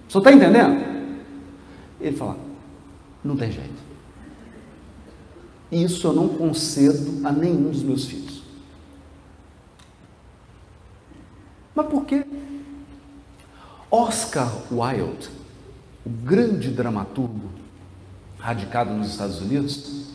[0.08, 0.84] Você está entendendo?
[2.00, 2.38] Ele fala:
[3.24, 3.86] não tem jeito.
[5.72, 8.44] Isso eu não concedo a nenhum dos meus filhos.
[11.74, 12.26] Mas por quê?
[13.92, 15.30] Oscar Wilde,
[16.06, 17.50] o grande dramaturgo
[18.40, 20.06] radicado nos Estados Unidos,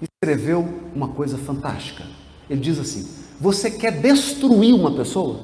[0.00, 2.04] escreveu uma coisa fantástica.
[2.52, 3.08] Ele diz assim:
[3.40, 5.40] Você quer destruir uma pessoa?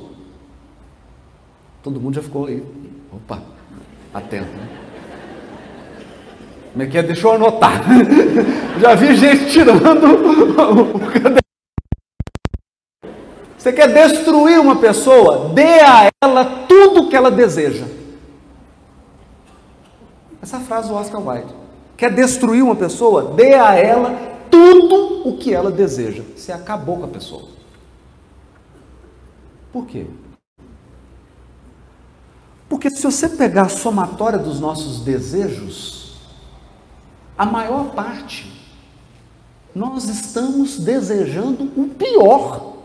[1.82, 2.62] Todo mundo já ficou aí,
[3.10, 3.42] opa,
[4.12, 4.44] atento.
[4.44, 4.68] Né?
[6.72, 7.02] Como é que é?
[7.02, 7.82] Deixa eu anotar.
[8.78, 9.80] Já vi gente tirando
[10.94, 11.38] o caderno.
[13.56, 15.48] Você quer destruir uma pessoa?
[15.54, 17.86] Dê a ela tudo que ela deseja.
[20.42, 21.52] Essa frase do Oscar Wilde.
[21.96, 23.32] Quer destruir uma pessoa?
[23.34, 26.22] Dê a ela tudo o que ela deseja.
[26.36, 27.48] Você acabou com a pessoa.
[29.72, 30.06] Por quê?
[32.68, 36.18] Porque se você pegar a somatória dos nossos desejos,
[37.36, 38.52] a maior parte,
[39.74, 42.76] nós estamos desejando o pior.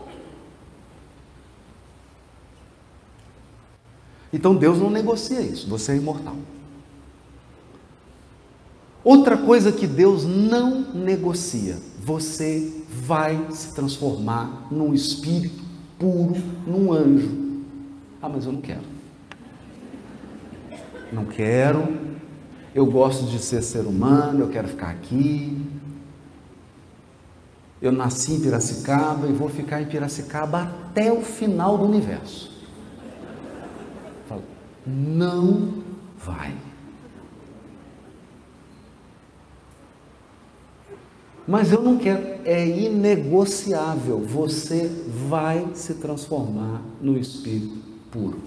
[4.32, 6.36] Então Deus não negocia isso, você é imortal.
[9.04, 15.62] Outra coisa que Deus não negocia, você vai se transformar num espírito
[15.98, 17.62] puro, num anjo.
[18.22, 18.94] Ah, mas eu não quero.
[21.12, 21.86] Não quero,
[22.74, 25.56] eu gosto de ser ser humano, eu quero ficar aqui.
[27.80, 32.54] Eu nasci em Piracicaba e vou ficar em Piracicaba até o final do universo.
[34.86, 35.72] Não
[36.18, 36.52] vai.
[41.46, 44.20] Mas eu não quero, é inegociável.
[44.20, 44.90] Você
[45.28, 47.78] vai se transformar no espírito
[48.10, 48.40] puro.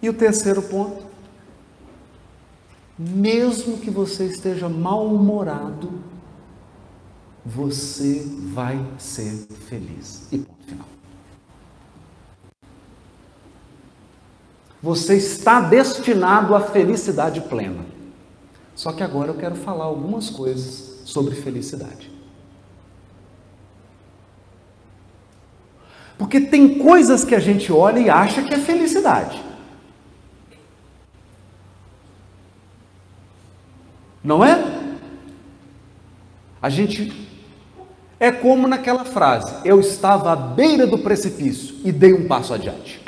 [0.00, 1.04] E o terceiro ponto,
[2.98, 5.92] mesmo que você esteja mal-humorado,
[7.44, 10.26] você vai ser feliz.
[10.32, 10.86] E ponto final.
[14.82, 17.91] Você está destinado à felicidade plena.
[18.74, 22.10] Só que agora eu quero falar algumas coisas sobre felicidade.
[26.16, 29.42] Porque tem coisas que a gente olha e acha que é felicidade.
[34.22, 34.82] Não é?
[36.60, 37.28] A gente
[38.20, 43.02] é como naquela frase: eu estava à beira do precipício e dei um passo adiante.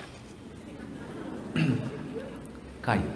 [2.82, 3.13] Caiu.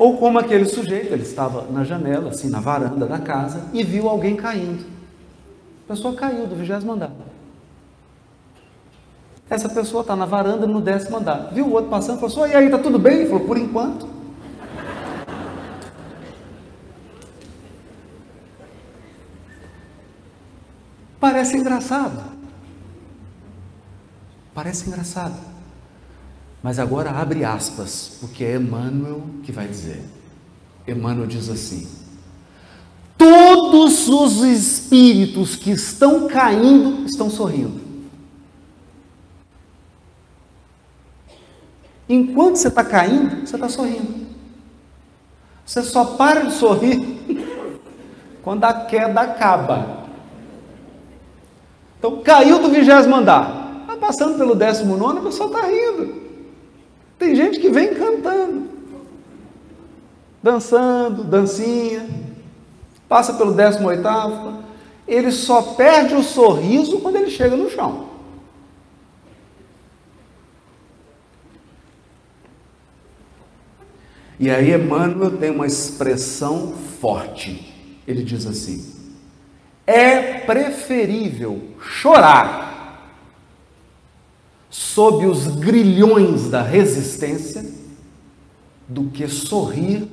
[0.00, 4.08] Ou como aquele sujeito, ele estava na janela, assim, na varanda da casa, e viu
[4.08, 4.86] alguém caindo.
[5.84, 7.12] A pessoa caiu do vigésimo andar.
[9.50, 11.50] Essa pessoa está na varanda no décimo andar.
[11.52, 13.18] Viu o outro passando e falou assim, e aí, está tudo bem?
[13.18, 14.08] Ele falou, por enquanto.
[21.20, 22.22] Parece engraçado.
[24.54, 25.49] Parece engraçado.
[26.62, 30.02] Mas agora abre aspas, porque é Emmanuel que vai dizer.
[30.86, 31.88] Emmanuel diz assim:
[33.16, 37.80] Todos os espíritos que estão caindo estão sorrindo.
[42.08, 44.26] Enquanto você está caindo, você está sorrindo.
[45.64, 46.98] Você só para de sorrir
[48.42, 50.00] quando a queda acaba.
[51.98, 53.82] Então, caiu do vigésimo andar.
[53.82, 56.29] Está passando pelo décimo nono, a pessoa está rindo.
[57.20, 58.70] Tem gente que vem cantando,
[60.42, 62.08] dançando, dancinha,
[63.06, 64.64] passa pelo décimo oitavo.
[65.06, 68.08] Ele só perde o sorriso quando ele chega no chão.
[74.38, 78.00] E aí Emmanuel tem uma expressão forte.
[78.08, 78.94] Ele diz assim:
[79.86, 82.69] é preferível chorar
[84.70, 87.68] sob os grilhões da resistência
[88.88, 90.08] do que sorrir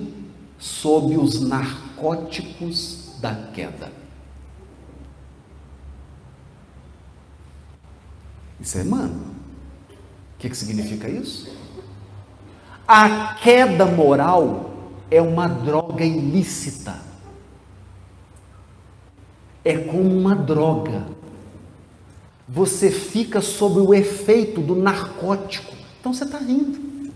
[0.57, 3.91] sob os narcóticos da queda.
[8.59, 9.11] Isso é Emmanuel.
[9.11, 11.55] O que, que significa isso?
[12.87, 14.71] A queda moral
[15.09, 16.99] é uma droga ilícita.
[19.63, 21.05] É como uma droga.
[22.47, 25.75] Você fica sob o efeito do narcótico.
[25.99, 27.11] Então você está rindo.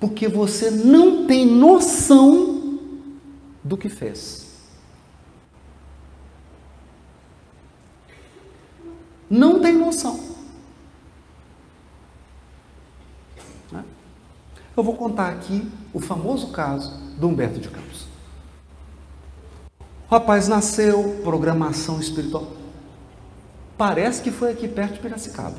[0.00, 2.78] Porque você não tem noção
[3.62, 4.44] do que fez.
[9.28, 10.34] Não tem noção.
[14.76, 18.06] Eu vou contar aqui o famoso caso do Humberto de Campos.
[20.08, 22.63] O rapaz nasceu, programação espiritual.
[23.76, 25.58] Parece que foi aqui perto de Piracicaba.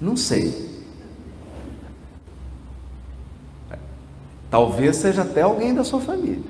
[0.00, 0.68] Não sei.
[4.50, 6.42] Talvez seja até alguém da sua família.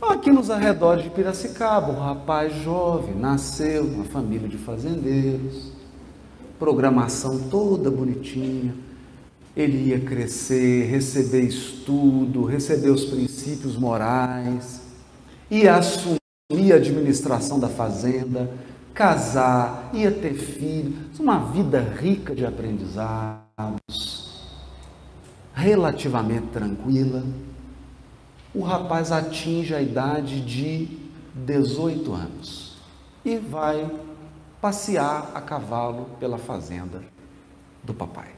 [0.00, 5.74] Aqui nos arredores de Piracicaba, um rapaz jovem nasceu numa família de fazendeiros
[6.58, 8.74] programação toda bonitinha.
[9.56, 14.80] Ele ia crescer, receber estudo, receber os princípios morais,
[15.50, 18.50] ia assumir a administração da fazenda,
[18.92, 23.40] casar, ia ter filho, uma vida rica de aprendizados,
[25.54, 27.22] relativamente tranquila.
[28.54, 30.86] O rapaz atinge a idade de
[31.34, 32.76] 18 anos
[33.24, 33.90] e vai
[34.60, 37.02] passear a cavalo pela fazenda
[37.82, 38.28] do papai.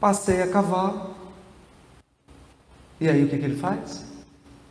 [0.00, 1.14] Passeia a cavalo.
[2.98, 4.07] E aí o que, que ele faz?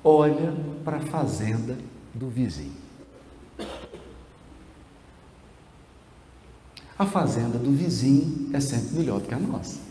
[0.09, 0.53] Olha
[0.85, 1.77] para a fazenda
[2.13, 2.71] do vizinho.
[6.97, 9.81] A fazenda do vizinho é sempre melhor do que a nossa.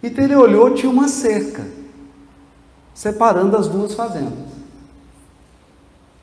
[0.00, 1.66] Então ele olhou, tinha uma cerca
[2.94, 4.50] separando as duas fazendas.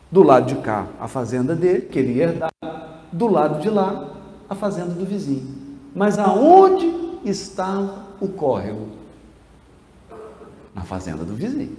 [0.09, 2.53] Do lado de cá, a fazenda dele, que ele ia herdar,
[3.11, 4.15] do lado de lá,
[4.49, 5.53] a fazenda do vizinho.
[5.93, 9.03] Mas aonde estava o córrego?
[10.74, 11.76] Na fazenda do vizinho.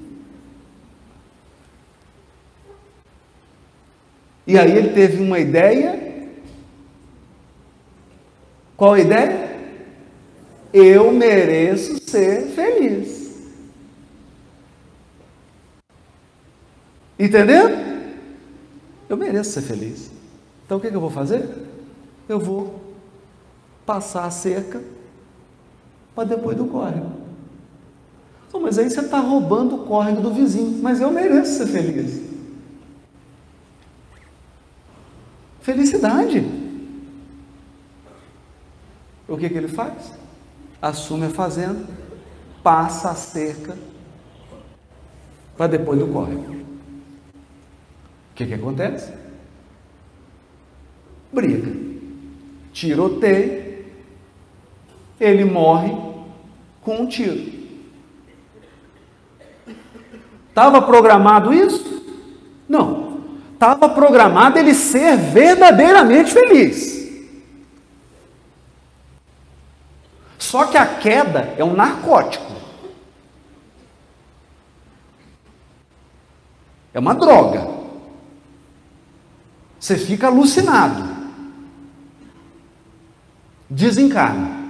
[4.47, 6.29] E aí ele teve uma ideia.
[8.77, 9.55] Qual a ideia?
[10.73, 13.25] Eu mereço ser feliz.
[17.19, 17.69] Entendeu?
[19.09, 20.11] Eu mereço ser feliz.
[20.67, 21.49] Então o que, que eu vou fazer?
[22.29, 22.83] Eu vou
[23.87, 24.83] passar a cerca
[26.15, 27.24] para depois do córrego.
[28.55, 30.81] Então, mas aí você está roubando o córrego do vizinho.
[30.81, 32.23] Mas eu mereço ser feliz.
[35.61, 36.47] Felicidade.
[39.27, 40.13] O que, que ele faz?
[40.81, 41.85] Assume a fazenda,
[42.63, 43.77] passa a cerca
[45.57, 46.53] para depois do córrego.
[46.53, 49.13] O que, que acontece?
[51.33, 51.73] Briga.
[52.73, 53.85] Tiroteio.
[55.19, 55.93] Ele morre
[56.83, 57.64] com um tiro.
[60.55, 62.01] Estava programado isso?
[62.69, 63.25] Não.
[63.53, 67.11] Estava programado ele ser verdadeiramente feliz.
[70.39, 72.53] Só que a queda é um narcótico.
[76.93, 77.69] É uma droga.
[79.81, 81.05] Você fica alucinado.
[83.69, 84.63] Desencarna.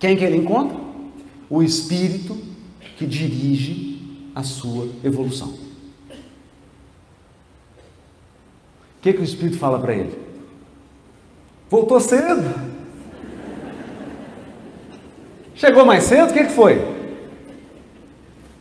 [0.00, 0.76] Quem que ele encontra?
[1.48, 2.36] O espírito
[2.96, 3.95] que dirige
[4.36, 5.48] a sua evolução.
[5.48, 6.20] O
[9.00, 10.14] que, que o Espírito fala para ele?
[11.70, 12.76] Voltou cedo.
[15.54, 16.96] Chegou mais cedo, o que, que foi?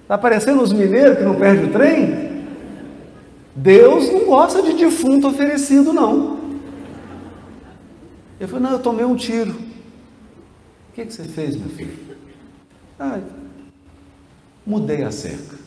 [0.03, 2.45] Está parecendo os mineiros que não perdem o trem?
[3.53, 6.39] Deus não gosta de defunto oferecido, não.
[8.39, 9.51] Eu falei, não, eu tomei um tiro.
[9.51, 11.97] O que, que você fez, meu filho?
[12.97, 13.19] Ah,
[14.65, 15.64] mudei a cerca.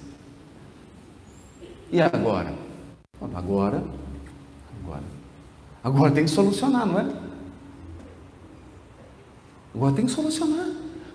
[1.91, 2.53] E agora?
[3.21, 3.83] Agora,
[4.83, 5.03] agora.
[5.83, 7.07] Agora tem que solucionar, não é?
[9.75, 10.67] Agora tem que solucionar.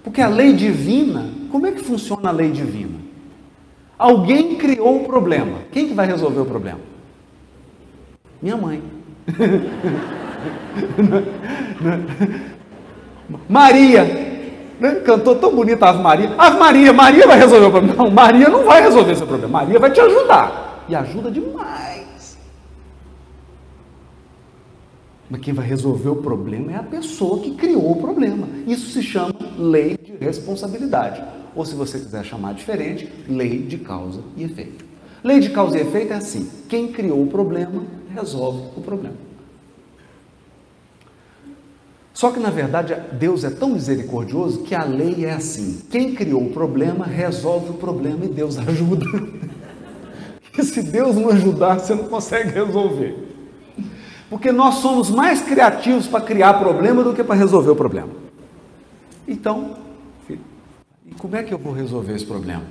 [0.03, 2.99] Porque a lei divina, como é que funciona a lei divina?
[3.97, 5.59] Alguém criou o problema.
[5.71, 6.79] Quem que vai resolver o problema?
[8.41, 8.83] Minha mãe.
[13.47, 14.22] Maria,
[14.83, 14.95] né?
[14.95, 16.35] cantou tão bonita Ave Maria.
[16.37, 18.03] Ave Maria, Maria vai resolver o problema.
[18.03, 19.59] Não, Maria não vai resolver esse problema.
[19.59, 20.83] Maria vai te ajudar.
[20.89, 22.37] E ajuda demais.
[25.29, 28.45] Mas quem vai resolver o problema é a pessoa que criou o problema.
[28.67, 31.23] Isso se chama lei de responsabilidade.
[31.55, 34.83] Ou se você quiser chamar diferente, lei de causa e efeito.
[35.23, 39.15] Lei de causa e efeito é assim: quem criou o problema resolve o problema.
[42.13, 46.43] Só que na verdade Deus é tão misericordioso que a lei é assim: quem criou
[46.43, 49.05] o problema resolve o problema e Deus ajuda.
[50.57, 53.17] E se Deus não ajudar, você não consegue resolver.
[54.29, 58.09] Porque nós somos mais criativos para criar problema do que para resolver o problema.
[59.27, 59.77] Então,
[60.27, 60.41] filho,
[61.17, 62.63] como é que eu vou resolver esse problema?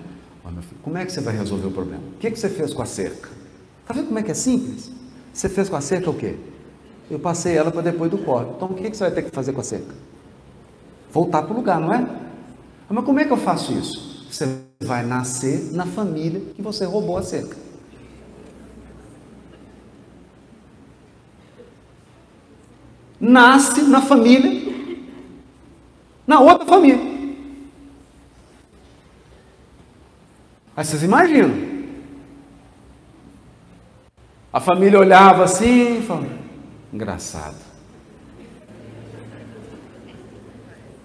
[0.44, 2.02] Oh, meu filho, como é que você vai resolver o problema?
[2.16, 3.28] O que, que você fez com a cerca?
[3.82, 4.92] Está vendo como é que é simples?
[5.32, 6.36] Você fez com a cerca o quê?
[7.12, 8.52] Eu passei ela para depois do corte.
[8.56, 9.94] Então o que você vai ter que fazer com a cerca?
[11.12, 12.08] Voltar para o lugar, não é?
[12.88, 14.26] Mas como é que eu faço isso?
[14.30, 17.54] Você vai nascer na família que você roubou a cerca.
[23.20, 24.72] Nasce na família,
[26.26, 27.12] na outra família.
[30.74, 31.72] Aí vocês imaginam.
[34.50, 36.41] A família olhava assim e falava,
[36.92, 37.56] Engraçado.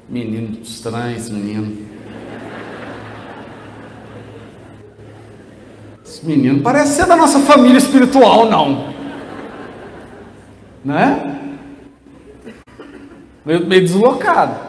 [0.09, 1.87] Menino estranho, esse menino.
[6.05, 8.93] Esse menino parece ser da nossa família espiritual, não.
[10.83, 11.57] Né?
[13.45, 14.59] Meio, meio deslocado.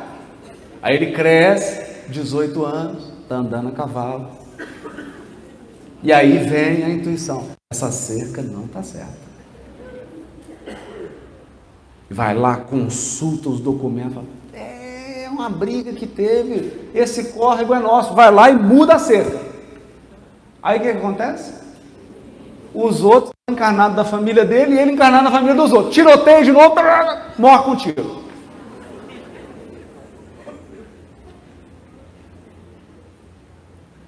[0.81, 4.31] Aí ele cresce, 18 anos, está andando a cavalo.
[6.03, 9.28] E aí vem a intuição: essa cerca não está certa.
[12.19, 18.29] Vai lá, consulta os documentos, é uma briga que teve, esse córrego é nosso, vai
[18.29, 19.39] lá e muda a cerca.
[20.61, 21.55] Aí o que, que acontece?
[22.75, 25.95] Os outros encarnados da família dele e ele encarnado na família dos outros.
[25.95, 26.75] Tiroteio de novo,
[27.39, 28.25] morre com tiro.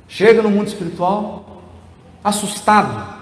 [0.09, 1.63] Chega no mundo espiritual,
[2.25, 3.21] assustado.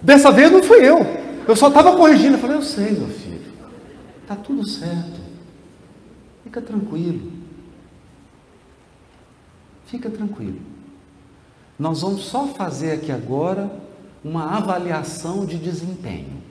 [0.00, 1.21] Dessa vez não fui eu.
[1.46, 2.34] Eu só estava corrigindo.
[2.34, 3.52] Eu falei, eu sei, meu filho.
[4.22, 5.20] Está tudo certo.
[6.44, 7.32] Fica tranquilo.
[9.86, 10.60] Fica tranquilo.
[11.78, 13.70] Nós vamos só fazer aqui agora
[14.24, 16.42] uma avaliação de desempenho.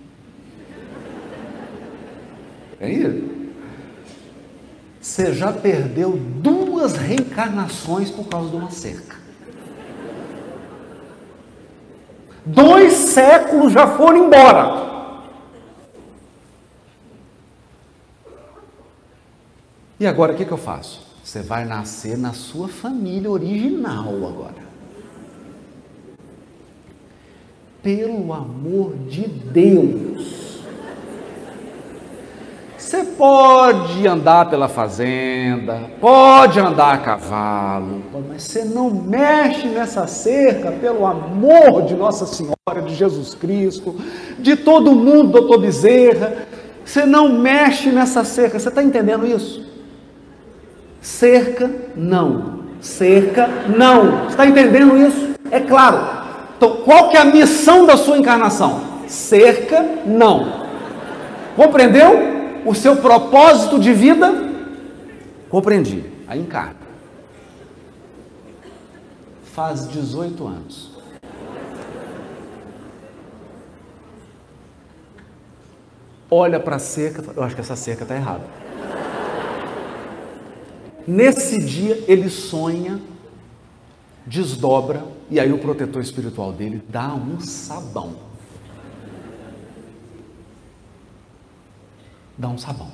[2.79, 3.29] É isso?
[4.99, 9.20] Você já perdeu duas reencarnações por causa de uma cerca.
[12.53, 14.91] Dois séculos já foram embora.
[19.99, 21.01] E agora o que, que eu faço?
[21.23, 24.71] Você vai nascer na sua família original agora.
[27.81, 30.50] Pelo amor de Deus.
[32.91, 40.73] Você pode andar pela fazenda, pode andar a cavalo, mas você não mexe nessa cerca
[40.73, 43.95] pelo amor de Nossa Senhora, de Jesus Cristo,
[44.37, 46.33] de todo mundo, doutor Bezerra.
[46.83, 48.59] Você não mexe nessa cerca.
[48.59, 49.65] Você está entendendo isso?
[50.99, 52.59] Cerca, não.
[52.81, 54.27] Cerca, não.
[54.27, 55.29] Está entendendo isso?
[55.49, 55.97] É claro.
[56.57, 58.81] Então, qual que é a missão da sua encarnação?
[59.07, 60.65] Cerca, não.
[61.55, 62.40] Compreendeu?
[62.65, 64.31] O seu propósito de vida?
[65.49, 66.03] Compreendi.
[66.27, 66.75] Aí encarna.
[69.43, 70.91] Faz 18 anos.
[76.29, 78.45] Olha para a cerca, eu acho que essa cerca está errada.
[81.05, 83.01] Nesse dia ele sonha,
[84.25, 88.30] desdobra, e aí o protetor espiritual dele dá um sabão.
[92.41, 92.89] Dá um sabão.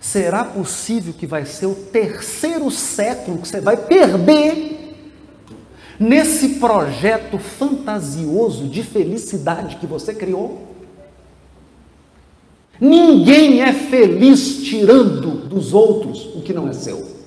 [0.00, 4.96] Será possível que vai ser o terceiro século que você vai perder
[6.00, 10.66] nesse projeto fantasioso de felicidade que você criou?
[12.80, 17.18] Ninguém é feliz tirando dos outros o que não é seu.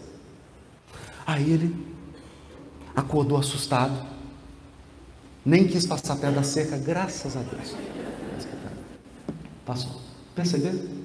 [1.24, 1.76] Aí ele
[2.96, 3.94] acordou assustado,
[5.46, 7.76] nem quis passar perto da cerca, graças a Deus.
[9.64, 10.02] Passou.
[10.34, 11.01] Perceberam?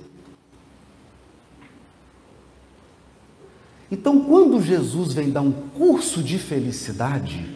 [3.91, 7.47] Então, quando Jesus vem dar um curso de felicidade,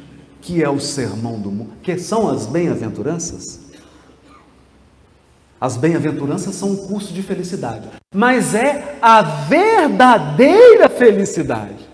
[0.40, 3.60] que é o sermão do mundo, que são as bem-aventuranças,
[5.60, 11.90] as bem-aventuranças são um curso de felicidade, mas é a verdadeira felicidade.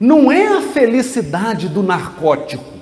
[0.00, 2.72] Não é a felicidade do narcótico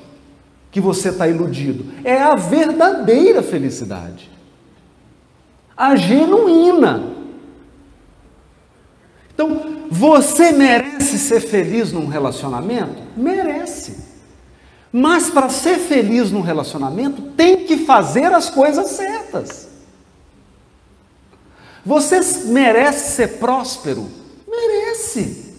[0.71, 4.31] que você está iludido, é a verdadeira felicidade,
[5.77, 7.12] a genuína.
[9.35, 13.03] Então, você merece ser feliz num relacionamento?
[13.17, 13.97] Merece.
[14.93, 19.69] Mas para ser feliz no relacionamento, tem que fazer as coisas certas.
[21.85, 24.07] Você merece ser próspero?
[24.47, 25.51] Merece.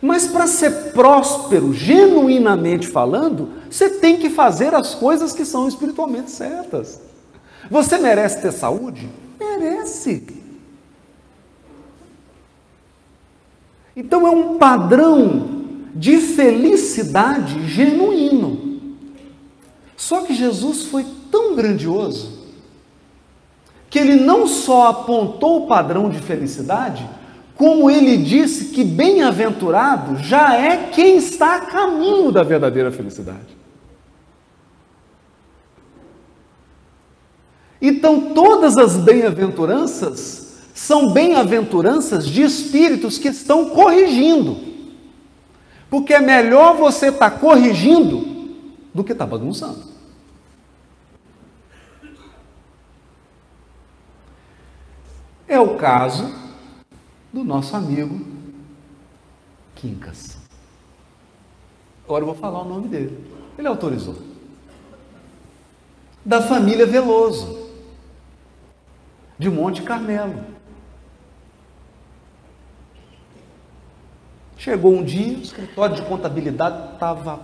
[0.00, 6.30] Mas para ser próspero, genuinamente falando, você tem que fazer as coisas que são espiritualmente
[6.30, 7.00] certas.
[7.70, 9.08] Você merece ter saúde?
[9.38, 10.41] Merece.
[13.94, 15.62] Então é um padrão
[15.94, 18.80] de felicidade genuíno.
[19.96, 22.42] Só que Jesus foi tão grandioso
[23.88, 27.06] que ele não só apontou o padrão de felicidade,
[27.54, 33.56] como ele disse que bem-aventurado já é quem está a caminho da verdadeira felicidade.
[37.82, 40.41] Então, todas as bem-aventuranças
[40.82, 44.56] são bem-aventuranças de espíritos que estão corrigindo.
[45.88, 48.56] Porque é melhor você estar tá corrigindo
[48.92, 49.80] do que estar tá bagunçando.
[55.46, 56.34] É o caso
[57.32, 58.20] do nosso amigo
[59.76, 60.36] Quincas.
[62.04, 63.24] Agora eu vou falar o nome dele.
[63.56, 64.16] Ele autorizou.
[66.24, 67.70] Da família Veloso,
[69.38, 70.51] de Monte Carmelo.
[74.62, 77.40] Chegou um dia, o escritório de contabilidade estava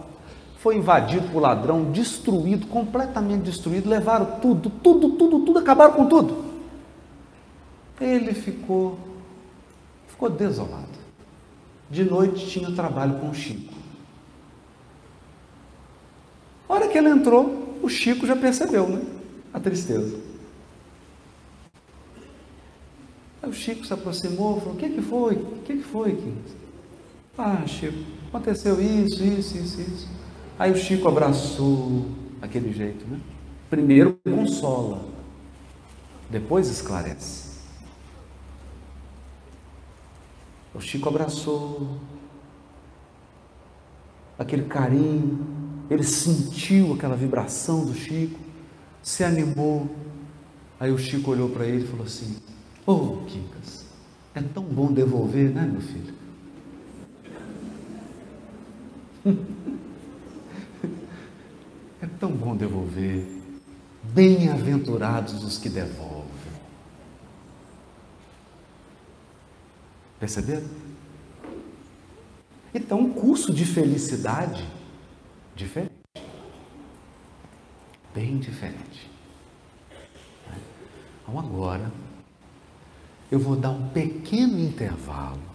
[0.59, 6.45] foi invadido por ladrão, destruído, completamente destruído, levaram tudo, tudo, tudo, tudo, acabaram com tudo.
[8.01, 8.97] Ele ficou
[10.07, 10.97] ficou desolado.
[11.91, 13.75] De noite tinha trabalho com o Chico.
[16.69, 19.03] A hora que ele entrou, o Chico já percebeu, né?
[19.53, 20.21] A tristeza.
[23.43, 25.35] Aí o Chico se aproximou, falou: "O que que foi?
[25.35, 26.68] O que que foi, Quinto?
[27.41, 30.09] Ah, Chico, aconteceu isso, isso, isso, isso.
[30.59, 32.05] Aí o Chico abraçou
[32.43, 33.21] aquele jeito, né?
[33.71, 35.05] Primeiro consola,
[36.29, 37.61] depois esclarece.
[40.75, 42.01] O Chico abraçou
[44.37, 45.47] aquele carinho,
[45.89, 48.41] ele sentiu aquela vibração do Chico,
[49.01, 49.89] se animou.
[50.81, 52.37] Aí o Chico olhou para ele e falou assim:
[52.85, 53.87] Ô oh, Quincas,
[54.35, 56.18] é tão bom devolver, né, meu filho?
[62.01, 63.27] É tão bom devolver.
[64.03, 66.29] Bem-aventurados os que devolvem.
[70.19, 70.69] Perceberam?
[72.75, 74.67] Então, um curso de felicidade
[75.55, 75.93] diferente.
[78.15, 79.11] Bem diferente.
[81.23, 81.93] Então, agora,
[83.31, 85.48] eu vou dar um pequeno intervalo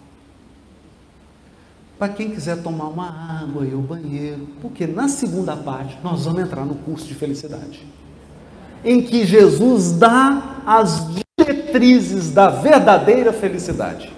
[1.98, 6.42] para quem quiser tomar uma água e o banheiro, porque na segunda parte nós vamos
[6.42, 7.86] entrar no curso de felicidade,
[8.84, 11.06] em que Jesus dá as
[11.38, 14.12] diretrizes da verdadeira felicidade.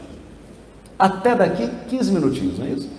[0.99, 2.96] Até daqui 15 minutinhos, não é isso?